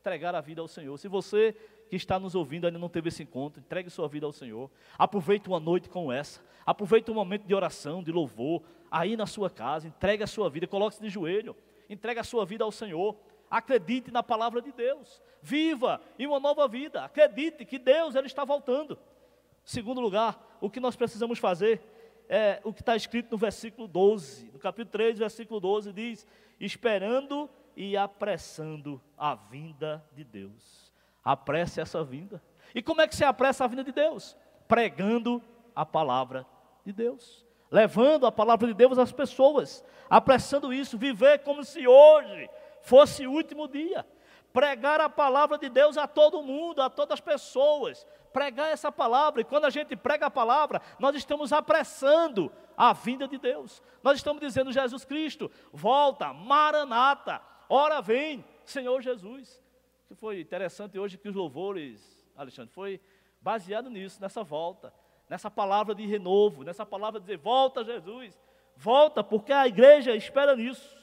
Entregar 0.00 0.34
a 0.34 0.40
vida 0.40 0.60
ao 0.60 0.68
Senhor. 0.68 0.96
Se 0.98 1.08
você 1.08 1.54
que 1.88 1.96
está 1.96 2.18
nos 2.18 2.34
ouvindo 2.34 2.66
ainda 2.66 2.78
não 2.78 2.88
teve 2.88 3.08
esse 3.08 3.22
encontro, 3.22 3.60
entregue 3.60 3.90
sua 3.90 4.08
vida 4.08 4.26
ao 4.26 4.32
Senhor. 4.32 4.70
Aproveite 4.98 5.48
uma 5.48 5.60
noite 5.60 5.88
como 5.88 6.10
essa. 6.10 6.40
Aproveite 6.64 7.10
um 7.10 7.14
momento 7.14 7.46
de 7.46 7.54
oração, 7.54 8.02
de 8.02 8.10
louvor, 8.10 8.62
aí 8.90 9.16
na 9.16 9.26
sua 9.26 9.50
casa. 9.50 9.88
Entregue 9.88 10.22
a 10.22 10.26
sua 10.26 10.48
vida, 10.48 10.66
coloque-se 10.66 11.02
de 11.02 11.10
joelho. 11.10 11.56
Entregue 11.88 12.20
a 12.20 12.24
sua 12.24 12.46
vida 12.46 12.64
ao 12.64 12.72
Senhor. 12.72 13.16
Acredite 13.50 14.10
na 14.10 14.22
palavra 14.22 14.62
de 14.62 14.72
Deus. 14.72 15.20
Viva 15.42 16.00
em 16.18 16.26
uma 16.26 16.40
nova 16.40 16.66
vida. 16.66 17.04
Acredite 17.04 17.64
que 17.64 17.78
Deus 17.78 18.14
ele 18.14 18.26
está 18.26 18.44
voltando. 18.44 18.98
Segundo 19.64 20.00
lugar, 20.00 20.58
o 20.60 20.68
que 20.68 20.80
nós 20.80 20.96
precisamos 20.96 21.38
fazer 21.38 21.80
é 22.28 22.60
o 22.64 22.72
que 22.72 22.80
está 22.80 22.96
escrito 22.96 23.32
no 23.32 23.38
versículo 23.38 23.86
12, 23.86 24.50
no 24.52 24.58
capítulo 24.58 24.90
3, 24.90 25.18
versículo 25.18 25.60
12, 25.60 25.92
diz: 25.92 26.26
esperando 26.58 27.48
e 27.76 27.96
apressando 27.96 29.00
a 29.16 29.34
vinda 29.34 30.04
de 30.12 30.24
Deus. 30.24 30.92
Apresse 31.22 31.80
essa 31.80 32.02
vinda. 32.04 32.42
E 32.74 32.82
como 32.82 33.00
é 33.00 33.08
que 33.08 33.16
se 33.16 33.24
apressa 33.24 33.64
a 33.64 33.66
vinda 33.66 33.84
de 33.84 33.92
Deus? 33.92 34.36
Pregando 34.66 35.42
a 35.74 35.84
palavra 35.84 36.46
de 36.84 36.92
Deus, 36.92 37.44
levando 37.70 38.26
a 38.26 38.32
palavra 38.32 38.66
de 38.66 38.74
Deus 38.74 38.98
às 38.98 39.12
pessoas, 39.12 39.84
apressando 40.08 40.72
isso, 40.72 40.98
viver 40.98 41.40
como 41.40 41.64
se 41.64 41.86
hoje 41.86 42.48
fosse 42.82 43.26
o 43.26 43.32
último 43.32 43.66
dia 43.66 44.04
pregar 44.54 45.00
a 45.00 45.08
palavra 45.08 45.58
de 45.58 45.68
Deus 45.68 45.98
a 45.98 46.06
todo 46.06 46.40
mundo, 46.40 46.80
a 46.80 46.88
todas 46.88 47.14
as 47.14 47.20
pessoas, 47.20 48.06
pregar 48.32 48.70
essa 48.70 48.90
palavra, 48.90 49.40
e 49.40 49.44
quando 49.44 49.64
a 49.64 49.70
gente 49.70 49.96
prega 49.96 50.26
a 50.26 50.30
palavra, 50.30 50.80
nós 51.00 51.16
estamos 51.16 51.52
apressando 51.52 52.52
a 52.76 52.92
vinda 52.92 53.26
de 53.26 53.36
Deus, 53.36 53.82
nós 54.00 54.16
estamos 54.16 54.40
dizendo, 54.40 54.70
Jesus 54.70 55.04
Cristo, 55.04 55.50
volta, 55.72 56.32
maranata, 56.32 57.42
ora 57.68 58.00
vem, 58.00 58.44
Senhor 58.64 59.02
Jesus, 59.02 59.60
que 60.06 60.14
foi 60.14 60.40
interessante 60.40 61.00
hoje 61.00 61.18
que 61.18 61.28
os 61.28 61.34
louvores, 61.34 62.24
Alexandre, 62.36 62.72
foi 62.72 63.00
baseado 63.40 63.90
nisso, 63.90 64.20
nessa 64.20 64.44
volta, 64.44 64.94
nessa 65.28 65.50
palavra 65.50 65.96
de 65.96 66.06
renovo, 66.06 66.62
nessa 66.62 66.86
palavra 66.86 67.18
de 67.18 67.26
dizer, 67.26 67.38
volta 67.38 67.82
Jesus, 67.82 68.40
volta, 68.76 69.24
porque 69.24 69.52
a 69.52 69.66
igreja 69.66 70.14
espera 70.14 70.54
nisso, 70.54 70.96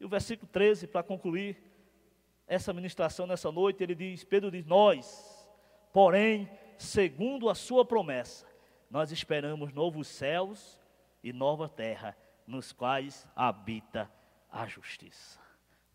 e 0.00 0.04
o 0.04 0.08
versículo 0.08 0.48
13, 0.50 0.88
para 0.88 1.04
concluir, 1.04 1.71
essa 2.46 2.72
ministração 2.72 3.26
nessa 3.26 3.50
noite, 3.50 3.82
ele 3.82 3.94
diz, 3.94 4.24
Pedro 4.24 4.50
diz, 4.50 4.66
nós, 4.66 5.48
porém, 5.92 6.50
segundo 6.78 7.48
a 7.48 7.54
sua 7.54 7.84
promessa, 7.84 8.46
nós 8.90 9.10
esperamos 9.10 9.72
novos 9.72 10.06
céus 10.06 10.78
e 11.22 11.32
nova 11.32 11.68
terra, 11.68 12.16
nos 12.46 12.72
quais 12.72 13.26
habita 13.34 14.10
a 14.50 14.66
justiça. 14.66 15.40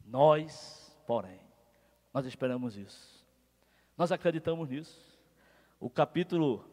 Nós, 0.05 0.97
porém, 1.05 1.39
nós 2.13 2.25
esperamos 2.25 2.77
isso. 2.77 3.25
Nós 3.97 4.11
acreditamos 4.11 4.69
nisso. 4.69 5.19
O 5.79 5.89
capítulo 5.89 6.65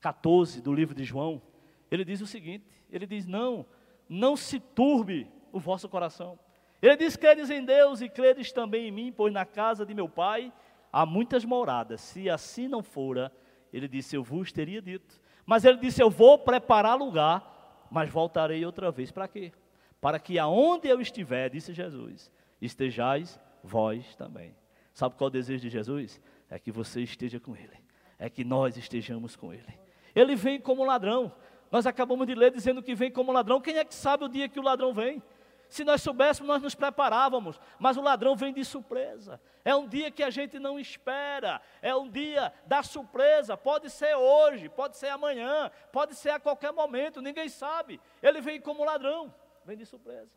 14 0.00 0.62
do 0.62 0.72
livro 0.72 0.94
de 0.94 1.04
João, 1.04 1.42
ele 1.90 2.04
diz 2.04 2.20
o 2.20 2.26
seguinte: 2.26 2.64
ele 2.90 3.06
diz: 3.06 3.26
Não, 3.26 3.66
não 4.08 4.36
se 4.36 4.60
turbe 4.60 5.30
o 5.52 5.58
vosso 5.58 5.88
coração. 5.88 6.38
Ele 6.80 6.96
diz: 6.96 7.16
Credes 7.16 7.50
em 7.50 7.64
Deus 7.64 8.00
e 8.00 8.08
credes 8.08 8.52
também 8.52 8.88
em 8.88 8.90
mim, 8.90 9.12
pois 9.12 9.32
na 9.32 9.44
casa 9.44 9.84
de 9.84 9.94
meu 9.94 10.08
pai 10.08 10.52
há 10.92 11.04
muitas 11.04 11.44
moradas. 11.44 12.00
Se 12.00 12.30
assim 12.30 12.68
não 12.68 12.82
fora, 12.82 13.32
ele 13.72 13.88
disse: 13.88 14.16
Eu 14.16 14.22
vos 14.22 14.52
teria 14.52 14.80
dito. 14.80 15.20
Mas 15.44 15.64
ele 15.64 15.78
disse: 15.78 16.02
Eu 16.02 16.10
vou 16.10 16.38
preparar 16.38 16.96
lugar, 16.96 17.86
mas 17.90 18.10
voltarei 18.10 18.64
outra 18.64 18.90
vez. 18.90 19.10
Para 19.10 19.26
quê? 19.26 19.52
Para 20.00 20.18
que 20.18 20.38
aonde 20.38 20.88
eu 20.88 21.00
estiver, 21.00 21.50
disse 21.50 21.72
Jesus, 21.72 22.30
estejais 22.60 23.40
vós 23.62 24.14
também. 24.14 24.54
Sabe 24.94 25.16
qual 25.16 25.28
é 25.28 25.30
o 25.30 25.32
desejo 25.32 25.62
de 25.62 25.70
Jesus? 25.70 26.20
É 26.48 26.58
que 26.58 26.70
você 26.70 27.02
esteja 27.02 27.40
com 27.40 27.54
Ele, 27.56 27.76
é 28.18 28.30
que 28.30 28.44
nós 28.44 28.76
estejamos 28.76 29.36
com 29.36 29.52
Ele. 29.52 29.78
Ele 30.14 30.34
vem 30.34 30.60
como 30.60 30.84
ladrão. 30.84 31.32
Nós 31.70 31.86
acabamos 31.86 32.26
de 32.26 32.34
ler 32.34 32.50
dizendo 32.50 32.82
que 32.82 32.94
vem 32.94 33.10
como 33.10 33.30
ladrão. 33.30 33.60
Quem 33.60 33.76
é 33.76 33.84
que 33.84 33.94
sabe 33.94 34.24
o 34.24 34.28
dia 34.28 34.48
que 34.48 34.58
o 34.58 34.62
ladrão 34.62 34.94
vem? 34.94 35.22
Se 35.68 35.84
nós 35.84 36.00
soubéssemos, 36.00 36.48
nós 36.48 36.62
nos 36.62 36.74
preparávamos, 36.74 37.60
mas 37.78 37.96
o 37.96 38.02
ladrão 38.02 38.34
vem 38.34 38.52
de 38.52 38.64
surpresa. 38.64 39.40
É 39.64 39.74
um 39.74 39.86
dia 39.86 40.10
que 40.10 40.22
a 40.22 40.30
gente 40.30 40.58
não 40.58 40.78
espera, 40.80 41.60
é 41.82 41.94
um 41.94 42.08
dia 42.08 42.52
da 42.66 42.82
surpresa. 42.82 43.56
Pode 43.56 43.90
ser 43.90 44.14
hoje, 44.16 44.68
pode 44.68 44.96
ser 44.96 45.08
amanhã, 45.08 45.70
pode 45.92 46.14
ser 46.14 46.30
a 46.30 46.40
qualquer 46.40 46.72
momento, 46.72 47.20
ninguém 47.20 47.48
sabe. 47.48 48.00
Ele 48.22 48.40
vem 48.40 48.60
como 48.60 48.84
ladrão, 48.84 49.32
vem 49.64 49.76
de 49.76 49.84
surpresa. 49.84 50.32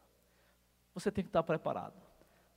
Você 0.94 1.10
tem 1.10 1.24
que 1.24 1.30
estar 1.30 1.44
preparado. 1.44 1.96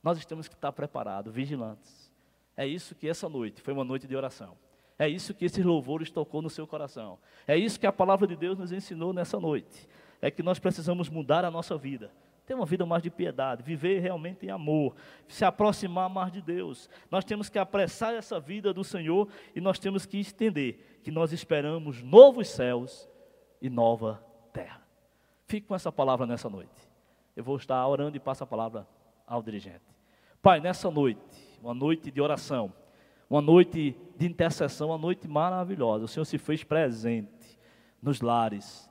Nós 0.03 0.23
temos 0.25 0.47
que 0.47 0.55
estar 0.55 0.71
preparados, 0.73 1.33
vigilantes. 1.33 2.13
É 2.57 2.67
isso 2.67 2.93
que 2.93 3.07
essa 3.07 3.29
noite 3.29 3.61
foi 3.61 3.73
uma 3.73 3.83
noite 3.83 4.05
de 4.05 4.15
oração. 4.15 4.57
É 4.99 5.07
isso 5.07 5.33
que 5.33 5.45
esses 5.45 5.63
louvores 5.63 6.09
tocou 6.09 6.41
no 6.41 6.49
seu 6.49 6.67
coração. 6.67 7.19
É 7.47 7.57
isso 7.57 7.79
que 7.79 7.87
a 7.87 7.91
palavra 7.91 8.27
de 8.27 8.35
Deus 8.35 8.57
nos 8.57 8.71
ensinou 8.71 9.13
nessa 9.13 9.39
noite. 9.39 9.87
É 10.21 10.31
que 10.31 10.43
nós 10.43 10.59
precisamos 10.59 11.09
mudar 11.09 11.43
a 11.43 11.51
nossa 11.51 11.77
vida. 11.77 12.11
Ter 12.45 12.53
uma 12.53 12.65
vida 12.65 12.85
mais 12.85 13.01
de 13.01 13.09
piedade, 13.09 13.63
viver 13.63 13.99
realmente 13.99 14.45
em 14.45 14.49
amor, 14.49 14.95
se 15.27 15.43
aproximar 15.43 16.09
mais 16.09 16.31
de 16.31 16.41
Deus. 16.41 16.89
Nós 17.09 17.25
temos 17.25 17.49
que 17.49 17.57
apressar 17.57 18.13
essa 18.13 18.39
vida 18.39 18.73
do 18.73 18.83
Senhor 18.83 19.27
e 19.55 19.61
nós 19.61 19.79
temos 19.79 20.05
que 20.05 20.19
entender 20.19 20.99
que 21.03 21.09
nós 21.09 21.33
esperamos 21.33 22.03
novos 22.03 22.47
céus 22.49 23.09
e 23.61 23.69
nova 23.69 24.23
terra. 24.53 24.81
Fique 25.47 25.67
com 25.67 25.75
essa 25.75 25.91
palavra 25.91 26.27
nessa 26.27 26.49
noite. 26.49 26.89
Eu 27.35 27.43
vou 27.43 27.57
estar 27.57 27.85
orando 27.87 28.15
e 28.15 28.19
passo 28.19 28.43
a 28.43 28.47
palavra 28.47 28.87
ao 29.25 29.41
dirigente. 29.41 29.83
Pai, 30.41 30.59
nessa 30.59 30.91
noite, 30.91 31.57
uma 31.61 31.73
noite 31.73 32.11
de 32.11 32.21
oração, 32.21 32.71
uma 33.27 33.41
noite 33.41 33.97
de 34.15 34.25
intercessão, 34.27 34.89
uma 34.89 34.97
noite 34.97 35.27
maravilhosa. 35.27 36.05
O 36.05 36.07
Senhor 36.07 36.25
se 36.25 36.37
fez 36.37 36.63
presente 36.63 37.59
nos 38.01 38.21
lares, 38.21 38.89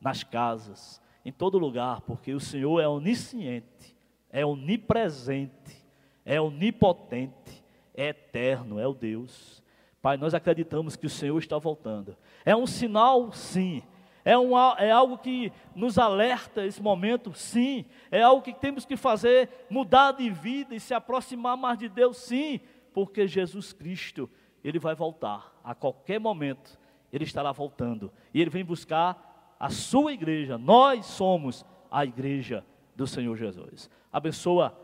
nas 0.00 0.24
casas, 0.24 1.00
em 1.26 1.32
todo 1.32 1.58
lugar, 1.58 2.00
porque 2.02 2.32
o 2.32 2.40
Senhor 2.40 2.80
é 2.80 2.88
onisciente, 2.88 3.96
é 4.30 4.46
onipresente, 4.46 5.84
é 6.24 6.40
onipotente, 6.40 7.64
é 7.94 8.08
eterno, 8.08 8.78
é 8.78 8.86
o 8.86 8.94
Deus. 8.94 9.62
Pai, 10.00 10.16
nós 10.16 10.34
acreditamos 10.34 10.94
que 10.94 11.06
o 11.06 11.10
Senhor 11.10 11.38
está 11.38 11.58
voltando. 11.58 12.16
É 12.44 12.54
um 12.54 12.66
sinal, 12.66 13.32
sim. 13.32 13.82
É, 14.24 14.38
um, 14.38 14.56
é 14.78 14.90
algo 14.90 15.18
que 15.18 15.52
nos 15.74 15.98
alerta 15.98 16.64
esse 16.64 16.80
momento, 16.80 17.34
sim. 17.34 17.84
É 18.10 18.22
algo 18.22 18.42
que 18.42 18.54
temos 18.54 18.84
que 18.84 18.96
fazer 18.96 19.66
mudar 19.68 20.12
de 20.12 20.30
vida 20.30 20.74
e 20.74 20.80
se 20.80 20.94
aproximar 20.94 21.56
mais 21.56 21.78
de 21.78 21.88
Deus, 21.88 22.16
sim 22.16 22.60
porque 22.96 23.28
Jesus 23.28 23.74
Cristo, 23.74 24.26
ele 24.64 24.78
vai 24.78 24.94
voltar 24.94 25.54
a 25.62 25.74
qualquer 25.74 26.18
momento, 26.18 26.80
ele 27.12 27.24
estará 27.24 27.52
voltando 27.52 28.10
e 28.32 28.40
ele 28.40 28.48
vem 28.48 28.64
buscar 28.64 29.35
a 29.58 29.70
sua 29.70 30.12
igreja. 30.12 30.58
Nós 30.58 31.06
somos 31.06 31.64
a 31.90 32.04
igreja 32.04 32.64
do 32.94 33.06
Senhor 33.06 33.36
Jesus. 33.36 33.90
Abençoa 34.12 34.76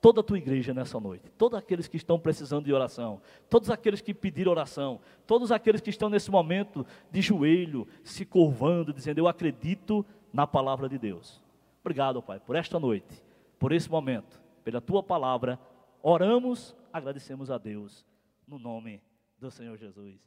toda 0.00 0.20
a 0.20 0.24
tua 0.24 0.38
igreja 0.38 0.72
nessa 0.72 1.00
noite, 1.00 1.30
todos 1.36 1.58
aqueles 1.58 1.88
que 1.88 1.96
estão 1.96 2.18
precisando 2.18 2.66
de 2.66 2.72
oração, 2.72 3.20
todos 3.48 3.70
aqueles 3.70 4.00
que 4.00 4.14
pediram 4.14 4.52
oração, 4.52 5.00
todos 5.26 5.50
aqueles 5.50 5.80
que 5.80 5.90
estão 5.90 6.08
nesse 6.08 6.30
momento 6.30 6.86
de 7.10 7.20
joelho, 7.20 7.88
se 8.04 8.24
curvando, 8.24 8.92
dizendo: 8.92 9.18
Eu 9.18 9.26
acredito 9.26 10.04
na 10.32 10.46
palavra 10.46 10.88
de 10.88 10.98
Deus. 10.98 11.42
Obrigado, 11.80 12.22
Pai, 12.22 12.38
por 12.38 12.56
esta 12.56 12.78
noite, 12.78 13.22
por 13.58 13.72
esse 13.72 13.90
momento, 13.90 14.40
pela 14.62 14.80
tua 14.80 15.02
palavra. 15.02 15.58
Oramos 16.02 16.76
agradecemos 16.96 17.50
a 17.50 17.58
Deus, 17.58 18.06
no 18.48 18.58
nome 18.58 19.02
do 19.38 19.50
Senhor 19.50 19.76
Jesus. 19.76 20.18